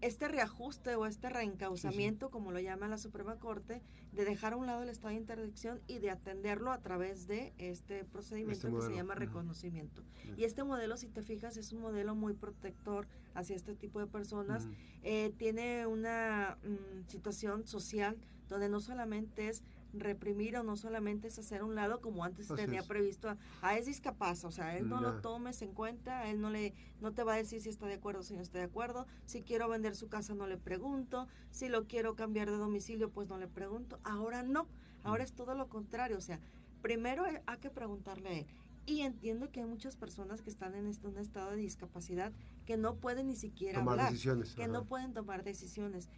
este 0.01 0.29
reajuste 0.29 0.95
o 0.95 1.07
este 1.07 1.29
reencauzamiento, 1.29 2.31
como 2.31 2.53
lo 2.53 2.61
llama 2.61 2.89
la 2.89 2.99
Suprema 2.99 3.37
Corte, 3.37 3.83
de 4.13 4.25
dejar 4.25 4.53
a 4.53 4.57
un 4.57 4.67
lado 4.67 4.83
el 4.83 4.89
estado 4.89 5.11
de 5.11 5.17
interdicción 5.21 5.81
y 5.87 5.99
de 5.99 6.11
atenderlo 6.11 6.73
a 6.73 6.79
través 6.79 7.27
de 7.27 7.53
este 7.59 8.05
procedimiento 8.05 8.69
este 8.69 8.79
que 8.79 8.87
se 8.87 8.95
llama 8.95 9.15
reconocimiento. 9.15 10.03
Y 10.37 10.45
este 10.45 10.65
modelo, 10.65 10.97
si 10.97 11.09
te 11.09 11.23
fijas, 11.23 11.57
es 11.57 11.73
un 11.73 11.81
modelo 11.81 12.15
muy 12.15 12.35
protector 12.35 13.07
hacia 13.35 13.57
este 13.57 13.75
tipo 13.75 13.99
de 14.01 14.07
personas. 14.07 14.69
Eh, 15.03 15.33
tiene 15.37 15.87
una 15.87 16.59
mm, 16.63 17.09
situación 17.09 17.67
social 17.67 18.17
donde 18.49 18.69
no 18.69 18.81
solamente 18.81 19.49
es 19.49 19.63
reprimir 19.93 20.57
o 20.57 20.63
no 20.63 20.77
solamente 20.77 21.29
es 21.29 21.39
hacer 21.39 21.63
un 21.63 21.75
lado 21.75 22.01
como 22.01 22.25
antes 22.25 22.49
tenía 22.49 22.83
previsto, 22.83 23.29
a, 23.29 23.39
ah, 23.63 23.79
es 23.79 23.87
discapaz, 23.87 24.45
o 24.45 24.51
sea, 24.51 24.77
él 24.77 24.89
no, 24.89 25.01
lo 25.01 25.21
tomes 25.21 25.63
en 25.63 25.73
cuenta, 25.73 26.29
él 26.29 26.41
no 26.41 26.51
le 26.51 26.75
no 27.01 27.13
te 27.13 27.23
va 27.23 27.35
a 27.35 27.37
decir 27.37 27.61
si 27.61 27.69
está 27.69 27.87
de 27.87 27.95
acuerdo 27.95 28.21
o 28.21 28.23
si 28.23 28.35
no 28.35 28.43
está 28.43 28.59
de 28.59 28.65
acuerdo, 28.65 29.07
si 29.25 29.43
quiero 29.43 29.69
vender 29.69 29.97
su 29.97 30.09
casa 30.09 30.35
no 30.35 30.47
le 30.47 30.59
pregunto, 30.59 31.27
si 31.51 31.69
lo 31.69 31.87
quiero 31.87 32.17
cambiar 32.17 32.51
de 32.51 32.57
domicilio 32.57 33.11
pues 33.11 33.29
no 33.29 33.39
le 33.39 33.49
pregunto, 33.49 33.99
ahora 34.05 34.43
no, 34.43 34.67
ahora 35.05 35.25
es 35.25 35.33
todo 35.33 35.55
lo 35.55 35.69
contrario, 35.69 36.19
o 36.19 36.23
sea, 36.23 36.41
primero 36.83 37.25
hay 37.25 37.59
que 37.59 37.71
preguntarle 37.71 38.29
a 38.29 38.33
él. 38.33 38.47
Y 38.87 39.03
entiendo 39.03 39.51
que 39.51 39.61
hay 39.61 39.67
muchas 39.67 39.97
personas 39.97 40.41
que 40.41 40.49
están 40.49 40.75
en 40.75 40.87
este, 40.87 41.09
un 41.09 41.19
estado 41.19 41.51
de 41.51 41.59
discapacidad 41.59 42.33
que 42.65 42.79
no 42.79 42.97
pueden 42.97 43.27
ni 43.27 43.37
siquiera 43.37 43.81
hablar, 43.81 44.15
que 44.57 44.67
no 44.67 44.87
pueden 44.87 45.13
tomar 45.13 45.45
decisiones 45.45 46.09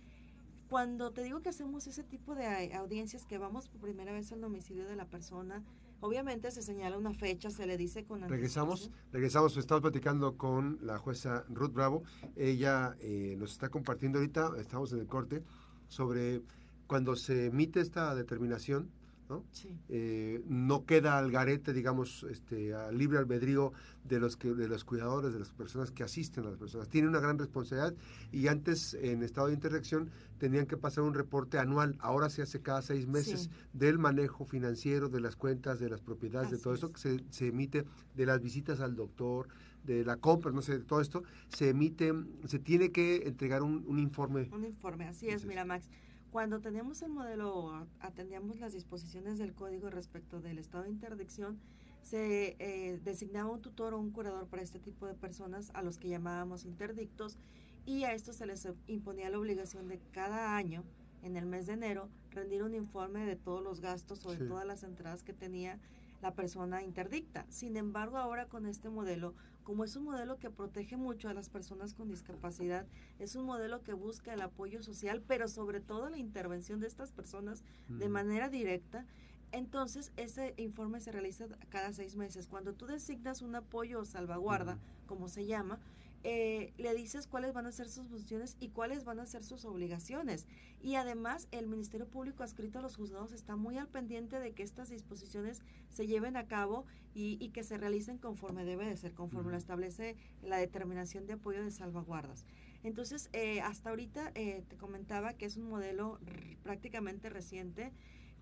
cuando 0.71 1.11
te 1.11 1.25
digo 1.25 1.43
que 1.43 1.49
hacemos 1.49 1.89
ese 1.89 2.05
tipo 2.05 2.37
de 2.37 2.73
audiencias, 2.75 3.27
que 3.27 3.39
vamos 3.39 3.69
por 3.69 3.81
primera 3.81 4.13
vez 4.13 4.31
al 4.31 4.41
domicilio 4.41 4.87
de 4.87 4.95
la 4.95 5.05
persona, 5.05 5.65
obviamente 6.01 6.49
se 6.53 6.63
señala 6.63 6.97
una 6.97 7.13
fecha, 7.13 7.51
se 7.51 7.67
le 7.67 7.77
dice 7.77 8.05
con 8.05 8.27
Regresamos, 8.29 8.93
regresamos, 9.13 9.57
estamos 9.57 9.83
platicando 9.83 10.39
con 10.39 10.79
la 10.81 10.97
jueza 10.99 11.45
Ruth 11.49 11.73
Bravo. 11.73 12.05
Ella 12.37 12.95
eh, 13.01 13.35
nos 13.37 13.51
está 13.51 13.69
compartiendo 13.69 14.21
ahorita, 14.21 14.53
estamos 14.59 14.93
en 14.93 15.01
el 15.01 15.09
corte, 15.09 15.43
sobre 15.89 16.41
cuando 16.87 17.17
se 17.17 17.47
emite 17.47 17.81
esta 17.81 18.15
determinación, 18.15 18.93
¿no? 19.31 19.45
Eh, 19.89 20.43
no 20.47 20.85
queda 20.85 21.17
al 21.17 21.31
garete, 21.31 21.73
digamos, 21.73 22.27
este, 22.29 22.75
a 22.75 22.91
libre 22.91 23.19
albedrío 23.19 23.73
de 24.05 24.19
los 24.19 24.37
que, 24.37 24.53
de 24.53 24.69
los 24.69 24.85
cuidadores, 24.85 25.33
de 25.33 25.39
las 25.39 25.53
personas 25.53 25.91
que 25.93 26.03
asisten 26.03 26.45
a 26.45 26.51
las 26.51 26.59
personas. 26.59 26.89
Tiene 26.89 27.09
una 27.09 27.21
gran 27.21 27.39
responsabilidad 27.39 27.95
y 28.33 28.49
antes 28.49 28.95
en 28.95 29.23
estado 29.23 29.47
de 29.47 29.55
interacción 29.55 30.11
tenían 30.39 30.67
que 30.67 30.77
pasar 30.77 31.05
un 31.05 31.15
reporte 31.15 31.59
anual, 31.59 31.97
ahora 32.01 32.29
se 32.29 32.43
hace 32.43 32.61
cada 32.61 32.83
seis 32.83 33.07
meses 33.07 33.51
del 33.73 33.99
manejo 33.99 34.45
financiero, 34.45 35.09
de 35.09 35.21
las 35.21 35.37
cuentas, 35.37 35.79
de 35.79 35.89
las 35.89 36.01
propiedades, 36.01 36.51
de 36.51 36.59
todo 36.59 36.75
eso 36.75 36.93
que 36.93 36.99
se, 36.99 37.25
se 37.31 37.47
emite, 37.49 37.85
de 38.15 38.27
las 38.27 38.41
visitas 38.41 38.81
al 38.81 38.97
doctor, 38.97 39.49
de 39.85 40.05
la 40.05 40.17
compra, 40.17 40.51
no 40.51 40.61
sé, 40.61 40.79
de 40.79 40.85
todo 40.85 41.01
esto, 41.01 41.23
se 41.49 41.71
emite, 41.71 42.13
se 42.47 42.59
tiene 42.59 42.91
que 42.91 43.29
entregar 43.29 43.63
un, 43.63 43.85
un 43.87 43.99
informe. 43.99 44.49
Un 44.53 44.65
informe, 44.65 45.07
así 45.07 45.29
es, 45.29 45.47
mira 45.47 45.65
Max. 45.65 45.89
Cuando 46.31 46.61
teníamos 46.61 47.03
el 47.03 47.11
modelo, 47.11 47.89
atendíamos 47.99 48.61
las 48.61 48.73
disposiciones 48.73 49.39
del 49.39 49.53
código 49.53 49.91
respecto 49.91 50.41
del 50.41 50.59
estado 50.59 50.85
de 50.85 50.91
interdicción, 50.91 51.59
se 52.03 52.57
eh, 52.61 53.01
designaba 53.03 53.51
un 53.51 53.61
tutor 53.61 53.95
o 53.95 53.99
un 53.99 54.13
curador 54.13 54.47
para 54.47 54.63
este 54.63 54.79
tipo 54.79 55.07
de 55.07 55.15
personas 55.15 55.73
a 55.75 55.83
los 55.83 55.99
que 55.99 56.09
llamábamos 56.09 56.65
interdictos 56.65 57.37
y 57.85 58.05
a 58.05 58.13
estos 58.13 58.37
se 58.37 58.47
les 58.47 58.69
imponía 58.87 59.29
la 59.29 59.41
obligación 59.41 59.89
de 59.89 59.99
cada 60.13 60.57
año, 60.57 60.85
en 61.23 61.37
el 61.37 61.47
mes 61.47 61.67
de 61.67 61.73
enero, 61.73 62.09
rendir 62.31 62.63
un 62.63 62.75
informe 62.75 63.27
de 63.27 63.35
todos 63.35 63.63
los 63.63 63.81
gastos 63.81 64.25
o 64.25 64.31
de 64.31 64.47
todas 64.47 64.65
las 64.65 64.85
entradas 64.85 65.25
que 65.25 65.33
tenía 65.33 65.81
la 66.23 66.35
persona 66.35 66.85
interdicta. 66.85 67.45
Sin 67.49 67.77
embargo, 67.77 68.19
ahora 68.19 68.47
con 68.47 68.67
este 68.67 68.89
modelo 68.89 69.35
como 69.71 69.85
es 69.85 69.95
un 69.95 70.03
modelo 70.03 70.37
que 70.37 70.51
protege 70.51 70.97
mucho 70.97 71.29
a 71.29 71.33
las 71.33 71.49
personas 71.49 71.95
con 71.95 72.09
discapacidad, 72.09 72.87
es 73.21 73.37
un 73.37 73.45
modelo 73.45 73.85
que 73.85 73.93
busca 73.93 74.35
el 74.35 74.41
apoyo 74.41 74.83
social, 74.83 75.23
pero 75.25 75.47
sobre 75.47 75.79
todo 75.79 76.11
la 76.11 76.19
intervención 76.19 76.81
de 76.81 76.89
estas 76.89 77.13
personas 77.13 77.63
de 77.89 78.09
manera 78.09 78.49
directa. 78.49 79.07
Entonces, 79.53 80.11
ese 80.17 80.55
informe 80.57 80.99
se 80.99 81.13
realiza 81.13 81.47
cada 81.69 81.93
seis 81.93 82.17
meses. 82.17 82.49
Cuando 82.49 82.73
tú 82.73 82.87
designas 82.87 83.43
un 83.43 83.55
apoyo 83.55 84.01
o 84.01 84.05
salvaguarda, 84.05 84.77
como 85.07 85.29
se 85.29 85.47
llama, 85.47 85.79
eh, 86.23 86.75
le 86.77 86.95
dices 86.95 87.27
cuáles 87.27 87.55
van 87.55 87.65
a 87.65 87.73
ser 87.73 87.89
sus 87.89 88.09
funciones 88.09 88.57
y 88.61 88.69
cuáles 88.69 89.05
van 89.05 89.21
a 89.21 89.27
ser 89.27 89.43
sus 89.43 89.65
obligaciones. 89.65 90.47
Y 90.83 90.97
además 90.97 91.49
el 91.51 91.67
Ministerio 91.67 92.07
Público 92.07 92.43
adscrito 92.43 92.79
a 92.79 92.83
los 92.83 92.97
juzgados 92.97 93.33
está 93.33 93.57
muy 93.57 93.79
al 93.79 93.89
pendiente 93.89 94.39
de 94.39 94.53
que 94.53 94.63
estas 94.63 94.91
disposiciones 94.91 95.63
se 95.89 96.07
lleven 96.07 96.37
a 96.37 96.47
cabo 96.47 96.85
y, 97.15 97.49
que 97.51 97.65
se 97.65 97.79
realicen 97.79 98.19
conforme 98.19 98.65
debe 98.65 98.87
de 98.87 98.97
ser, 98.97 99.15
conforme 99.15 99.51
lo 99.51 99.57
establece 99.57 100.17
la 100.43 100.59
determinación 100.59 101.27
de 101.27 101.35
apoyo 101.35 101.65
de 101.65 101.71
salvaguardas. 101.71 102.45
Entonces, 102.83 103.31
eh, 103.33 103.61
hasta 103.63 103.91
ahorita 103.91 104.31
eh, 104.35 104.63
te 104.69 104.77
comentaba 104.77 105.33
que 105.33 105.47
es 105.47 105.57
un 105.57 105.69
modelo 105.69 106.19
prácticamente 106.63 107.31
reciente 107.31 107.93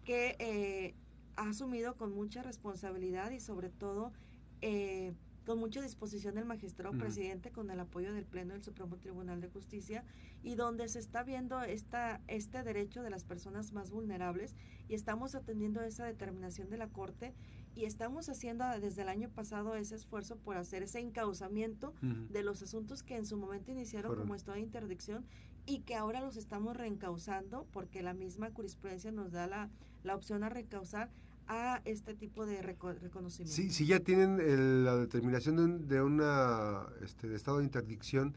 que 0.05 0.95
ha 1.37 1.49
asumido 1.49 1.97
con 1.97 2.13
mucha 2.13 2.43
responsabilidad 2.43 3.31
y 3.31 3.41
sobre 3.41 3.69
todo 3.71 4.13
con 5.49 5.59
mucha 5.61 5.81
disposición 5.81 6.35
del 6.35 6.45
magistrado 6.45 6.95
presidente 6.99 7.51
con 7.51 7.71
el 7.71 7.81
apoyo 7.81 8.13
del 8.13 8.27
Pleno 8.27 8.53
del 8.53 8.63
Supremo 8.63 8.99
Tribunal 8.99 9.41
de 9.41 9.49
Justicia 9.49 10.05
y 10.43 10.57
donde 10.57 10.87
se 10.91 10.99
está 10.99 11.23
viendo 11.23 11.63
esta, 11.63 12.21
este 12.29 12.63
derecho 12.63 13.03
de 13.03 13.09
las 13.09 13.25
personas 13.25 13.73
más 13.73 13.91
vulnerables 13.91 14.55
y 14.91 14.95
estamos 14.95 15.35
atendiendo 15.35 15.81
esa 15.81 16.05
determinación 16.05 16.69
de 16.69 16.77
la 16.77 16.89
Corte 16.89 17.33
y 17.75 17.87
estamos 17.87 18.29
haciendo 18.29 18.67
desde 18.79 19.01
el 19.01 19.09
año 19.09 19.31
pasado 19.31 19.75
ese 19.75 19.95
esfuerzo 19.95 20.37
por 20.37 20.59
hacer 20.59 20.83
ese 20.83 21.01
encauzamiento 21.01 21.95
de 22.03 22.43
los 22.43 22.61
asuntos 22.61 23.03
que 23.03 23.17
en 23.17 23.25
su 23.25 23.39
momento 23.39 23.73
iniciaron 23.73 24.17
como 24.17 24.35
estado 24.35 24.57
de 24.57 24.65
interdicción 24.65 25.25
y 25.65 25.79
que 25.79 25.95
ahora 25.95 26.21
los 26.21 26.37
estamos 26.37 26.77
reencauzando 26.77 27.67
porque 27.73 28.03
la 28.03 28.13
misma 28.13 28.51
jurisprudencia 28.51 29.13
nos 29.13 29.33
da 29.33 29.47
la, 29.47 29.71
la 30.03 30.15
opción 30.15 30.45
a 30.45 30.51
reencauzar 30.51 31.09
a 31.49 31.81
este 31.85 32.15
tipo 32.15 32.47
de 32.47 32.63
reconocimiento. 32.63 33.55
Sí, 33.55 33.71
si 33.71 33.87
ya 33.87 34.01
tienen 34.01 34.85
la 34.85 34.97
determinación 34.97 35.57
de, 35.57 35.63
un, 35.63 35.89
de 35.89 36.03
una 36.03 36.87
este, 37.03 37.29
de 37.29 37.37
estado 37.37 37.59
de 37.59 37.65
interdicción, 37.65 38.37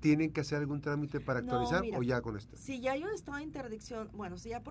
¿Tienen 0.00 0.32
que 0.32 0.40
hacer 0.40 0.58
algún 0.58 0.80
trámite 0.80 1.20
para 1.20 1.40
actualizar 1.40 1.82
o 1.96 2.02
ya 2.02 2.20
con 2.22 2.36
esto? 2.36 2.56
Si 2.56 2.80
ya 2.80 2.92
hay 2.92 3.04
un 3.04 3.10
estado 3.10 3.36
de 3.36 3.42
interdicción, 3.42 4.10
bueno, 4.14 4.38
si 4.38 4.48
ya 4.48 4.62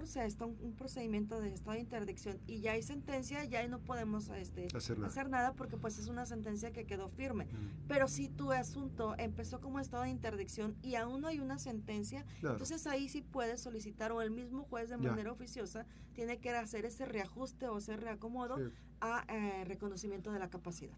un, 0.41 0.57
un 0.61 0.73
procedimiento 0.75 1.39
de 1.39 1.53
estado 1.53 1.73
de 1.73 1.81
interdicción 1.81 2.39
y 2.47 2.61
ya 2.61 2.73
hay 2.73 2.81
sentencia, 2.81 3.43
ya 3.45 3.67
no 3.67 3.79
podemos 3.79 4.29
este, 4.29 4.67
hacer, 4.75 5.29
nada. 5.29 5.53
porque 5.53 5.77
pues 5.77 5.99
es 5.99 6.07
una 6.07 6.25
sentencia 6.25 6.71
que 6.71 6.85
quedó 6.85 7.09
firme. 7.09 7.47
Pero 7.87 8.07
si 8.07 8.29
tu 8.29 8.51
asunto 8.51 9.15
empezó 9.17 9.61
como 9.61 9.79
estado 9.79 10.03
de 10.03 10.09
interdicción 10.09 10.75
y 10.81 10.95
aún 10.95 11.21
no 11.21 11.27
hay 11.27 11.39
una 11.39 11.59
sentencia, 11.59 12.25
entonces 12.41 12.87
ahí 12.87 13.07
sí 13.07 13.21
puedes 13.21 13.61
solicitar 13.61 14.11
o 14.11 14.21
el 14.21 14.31
mismo 14.31 14.63
juez 14.63 14.89
de 14.89 14.97
manera 14.97 15.31
oficiosa 15.31 15.85
tiene 16.13 16.39
que 16.39 16.49
hacer 16.49 16.85
ese 16.85 17.05
reajuste 17.05 17.67
o 17.67 17.77
ese 17.77 17.97
reacomodo 17.97 18.57
a 19.01 19.25
eh, 19.27 19.63
reconocimiento 19.65 20.31
de 20.31 20.39
la 20.39 20.49
capacidad. 20.49 20.97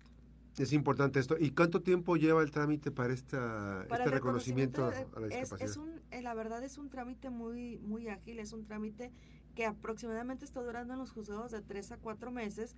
Es 0.57 0.73
importante 0.73 1.19
esto. 1.19 1.35
¿Y 1.39 1.51
cuánto 1.51 1.81
tiempo 1.81 2.17
lleva 2.17 2.41
el 2.41 2.51
trámite 2.51 2.91
para, 2.91 3.13
esta, 3.13 3.83
este 3.83 4.09
reconocimiento, 4.09 4.85
a 4.85 5.19
la 5.19 5.27
discapacidad? 5.27 5.69
Es, 5.69 5.77
un, 5.77 6.01
eh, 6.11 6.21
la 6.21 6.33
verdad 6.33 6.63
es 6.63 6.77
un 6.77 6.89
trámite 6.89 7.29
muy, 7.29 7.77
muy 7.79 8.09
ágil, 8.09 8.39
es 8.39 8.51
un 8.51 8.65
trámite 8.65 9.11
que 9.55 9.65
aproximadamente 9.65 10.45
está 10.45 10.61
durando 10.61 10.93
en 10.93 10.99
los 10.99 11.11
juzgados 11.11 11.51
de 11.51 11.61
tres 11.61 11.91
a 11.91 11.97
cuatro 11.97 12.31
meses, 12.31 12.75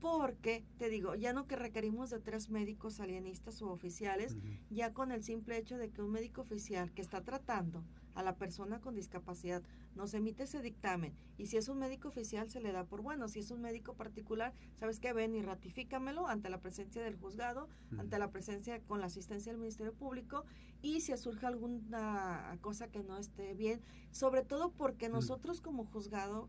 porque, 0.00 0.64
te 0.78 0.88
digo, 0.88 1.16
ya 1.16 1.32
no 1.32 1.46
que 1.48 1.56
requerimos 1.56 2.10
de 2.10 2.20
tres 2.20 2.50
médicos 2.50 3.00
alienistas 3.00 3.60
o 3.62 3.70
oficiales, 3.70 4.36
ya 4.70 4.92
con 4.92 5.10
el 5.10 5.24
simple 5.24 5.58
hecho 5.58 5.76
de 5.76 5.90
que 5.90 6.02
un 6.02 6.12
médico 6.12 6.42
oficial 6.42 6.92
que 6.92 7.02
está 7.02 7.22
tratando 7.22 7.84
a 8.18 8.22
la 8.24 8.34
persona 8.34 8.80
con 8.80 8.96
discapacidad 8.96 9.62
nos 9.94 10.12
emite 10.12 10.42
ese 10.42 10.60
dictamen 10.60 11.14
y 11.36 11.46
si 11.46 11.56
es 11.56 11.68
un 11.68 11.78
médico 11.78 12.08
oficial 12.08 12.50
se 12.50 12.60
le 12.60 12.72
da 12.72 12.82
por 12.82 13.00
bueno, 13.00 13.28
si 13.28 13.38
es 13.38 13.52
un 13.52 13.60
médico 13.60 13.94
particular, 13.94 14.52
sabes 14.74 14.98
que 14.98 15.12
ven 15.12 15.36
y 15.36 15.42
ratifícamelo 15.42 16.26
ante 16.26 16.50
la 16.50 16.60
presencia 16.60 17.00
del 17.00 17.14
juzgado, 17.14 17.68
ante 17.96 18.18
la 18.18 18.32
presencia 18.32 18.80
con 18.80 19.00
la 19.00 19.06
asistencia 19.06 19.52
del 19.52 19.60
Ministerio 19.60 19.94
Público 19.94 20.44
y 20.82 21.00
si 21.00 21.16
surge 21.16 21.46
alguna 21.46 22.58
cosa 22.60 22.88
que 22.88 23.04
no 23.04 23.18
esté 23.18 23.54
bien, 23.54 23.80
sobre 24.10 24.42
todo 24.42 24.72
porque 24.72 25.08
nosotros 25.08 25.60
como 25.60 25.84
juzgado 25.84 26.48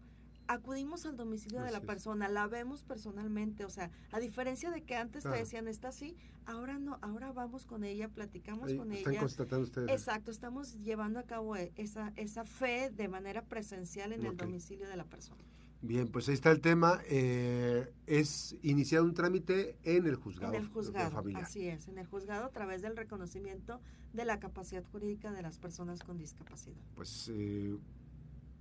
acudimos 0.50 1.06
al 1.06 1.16
domicilio 1.16 1.62
de 1.62 1.72
la 1.72 1.80
persona, 1.80 2.28
la 2.28 2.48
vemos 2.48 2.82
personalmente, 2.82 3.66
o 3.66 3.70
sea, 3.70 3.92
a 4.12 4.20
diferencia 4.20 4.72
de 4.72 4.82
que 4.82 4.96
antes 4.96 5.24
te 5.24 5.30
decían, 5.30 5.68
está 5.68 5.90
así, 5.90 6.16
ahora 6.46 6.80
no, 6.80 6.98
ahora 7.02 7.32
vamos 7.32 7.68
con 7.68 7.84
ella, 7.84 8.10
platicamos 8.10 8.74
con 8.74 8.92
están 8.92 9.14
ella. 9.14 9.22
constatando 9.22 9.64
ustedes. 9.64 9.92
Exacto, 9.92 10.32
estamos 10.32 10.80
llevando 10.82 11.20
a 11.20 11.24
cabo 11.24 11.56
e, 11.56 11.72
esa, 11.76 12.14
esa 12.16 12.46
fe 12.46 12.90
de 12.90 13.08
manera 13.08 13.46
presencial 13.46 14.12
en 14.12 14.26
el 14.26 14.36
domicilio 14.36 14.90
de 14.90 14.98
la 14.98 15.06
persona. 15.06 15.44
Bien, 15.82 16.10
pues 16.10 16.28
ahí 16.28 16.34
está 16.34 16.52
el 16.52 16.60
tema. 16.60 17.00
Eh, 17.06 17.94
es 18.06 18.58
iniciar 18.64 19.04
un 19.04 19.14
trámite 19.14 19.78
en 19.84 20.08
el 20.08 20.16
juzgado. 20.16 20.54
En 20.54 20.64
el 20.64 20.68
juzgado, 20.68 21.24
así 21.36 21.68
es, 21.68 21.88
en 21.88 22.00
el 22.00 22.08
juzgado 22.08 22.46
a 22.46 22.50
través 22.50 22.82
del 22.82 22.98
reconocimiento 22.98 23.80
de 24.14 24.26
la 24.26 24.40
capacidad 24.40 24.84
jurídica 24.84 25.32
de 25.32 25.42
las 25.42 25.58
personas 25.58 26.04
con 26.04 26.18
discapacidad. 26.18 26.76
Pues 26.96 27.30
eh, 27.32 27.78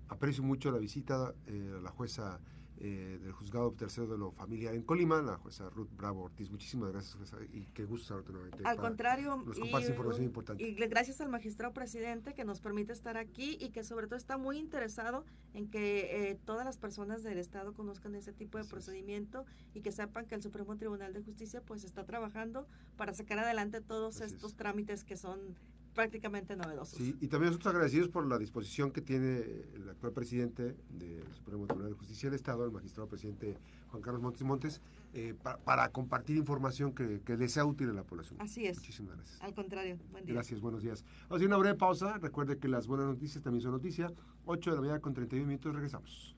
Aprecio 0.08 0.42
mucho 0.42 0.70
la 0.70 0.78
visita 0.78 1.34
eh, 1.46 1.74
a 1.76 1.80
la 1.80 1.90
jueza 1.90 2.40
eh, 2.80 3.18
del 3.20 3.32
juzgado 3.32 3.72
tercero 3.72 4.06
de 4.06 4.16
lo 4.16 4.30
familiar 4.30 4.72
en 4.72 4.82
Colima, 4.82 5.20
la 5.20 5.36
jueza 5.36 5.68
Ruth 5.68 5.88
Bravo 5.96 6.22
Ortiz. 6.22 6.48
Muchísimas 6.48 6.92
gracias, 6.92 7.16
jueza, 7.16 7.36
y 7.52 7.66
qué 7.74 7.84
gusto 7.84 8.06
saludarte 8.06 8.32
nuevamente. 8.32 8.68
Al 8.68 8.76
contrario, 8.76 9.42
nos 9.44 9.58
información 9.58 10.24
importante. 10.24 10.62
Y 10.62 10.74
gracias 10.74 11.20
al 11.20 11.28
magistrado 11.28 11.74
presidente 11.74 12.34
que 12.34 12.44
nos 12.44 12.60
permite 12.60 12.92
estar 12.92 13.16
aquí 13.16 13.58
y 13.60 13.70
que 13.70 13.82
sobre 13.82 14.06
todo 14.06 14.16
está 14.16 14.38
muy 14.38 14.58
interesado 14.58 15.24
en 15.54 15.68
que 15.68 16.30
eh, 16.30 16.38
todas 16.44 16.64
las 16.64 16.78
personas 16.78 17.24
del 17.24 17.38
Estado 17.38 17.74
conozcan 17.74 18.14
ese 18.14 18.32
tipo 18.32 18.58
de 18.58 18.64
procedimiento 18.64 19.44
y 19.74 19.80
que 19.80 19.90
sepan 19.90 20.26
que 20.26 20.36
el 20.36 20.42
Supremo 20.42 20.76
Tribunal 20.76 21.12
de 21.12 21.22
Justicia 21.22 21.60
pues 21.62 21.82
está 21.82 22.04
trabajando 22.04 22.68
para 22.96 23.12
sacar 23.12 23.40
adelante 23.40 23.80
todos 23.80 24.20
estos 24.20 24.54
trámites 24.54 25.02
que 25.02 25.16
son 25.16 25.56
prácticamente 25.98 26.54
novedosos. 26.54 26.96
Sí, 26.96 27.16
y 27.20 27.26
también 27.26 27.50
nosotros 27.50 27.74
agradecidos 27.74 28.08
por 28.08 28.24
la 28.24 28.38
disposición 28.38 28.92
que 28.92 29.00
tiene 29.00 29.38
el 29.74 29.88
actual 29.90 30.12
presidente 30.12 30.76
del 30.90 31.24
Supremo 31.34 31.66
Tribunal 31.66 31.90
de 31.90 31.98
Justicia 31.98 32.30
del 32.30 32.36
Estado, 32.36 32.64
el 32.64 32.70
magistrado 32.70 33.08
presidente 33.08 33.58
Juan 33.90 34.00
Carlos 34.00 34.22
Montes 34.22 34.42
Montes, 34.44 34.80
eh, 35.12 35.34
para, 35.64 35.88
compartir 35.88 36.36
información 36.36 36.94
que, 36.94 37.20
que 37.22 37.36
le 37.36 37.48
sea 37.48 37.64
útil 37.64 37.90
a 37.90 37.94
la 37.94 38.04
población. 38.04 38.40
Así 38.40 38.64
es. 38.64 38.76
Muchísimas 38.76 39.16
gracias. 39.16 39.42
Al 39.42 39.54
contrario, 39.54 39.98
buen 40.12 40.24
día. 40.24 40.34
Gracias, 40.34 40.60
buenos 40.60 40.84
días. 40.84 41.02
Vamos 41.22 41.32
a 41.32 41.34
hacer 41.34 41.48
una 41.48 41.56
breve 41.56 41.76
pausa. 41.76 42.16
Recuerde 42.18 42.58
que 42.58 42.68
las 42.68 42.86
buenas 42.86 43.08
noticias 43.08 43.42
también 43.42 43.62
son 43.62 43.72
noticias. 43.72 44.12
8 44.44 44.70
de 44.70 44.76
la 44.76 44.80
mañana 44.80 45.00
con 45.00 45.14
31 45.14 45.48
minutos, 45.48 45.74
regresamos. 45.74 46.36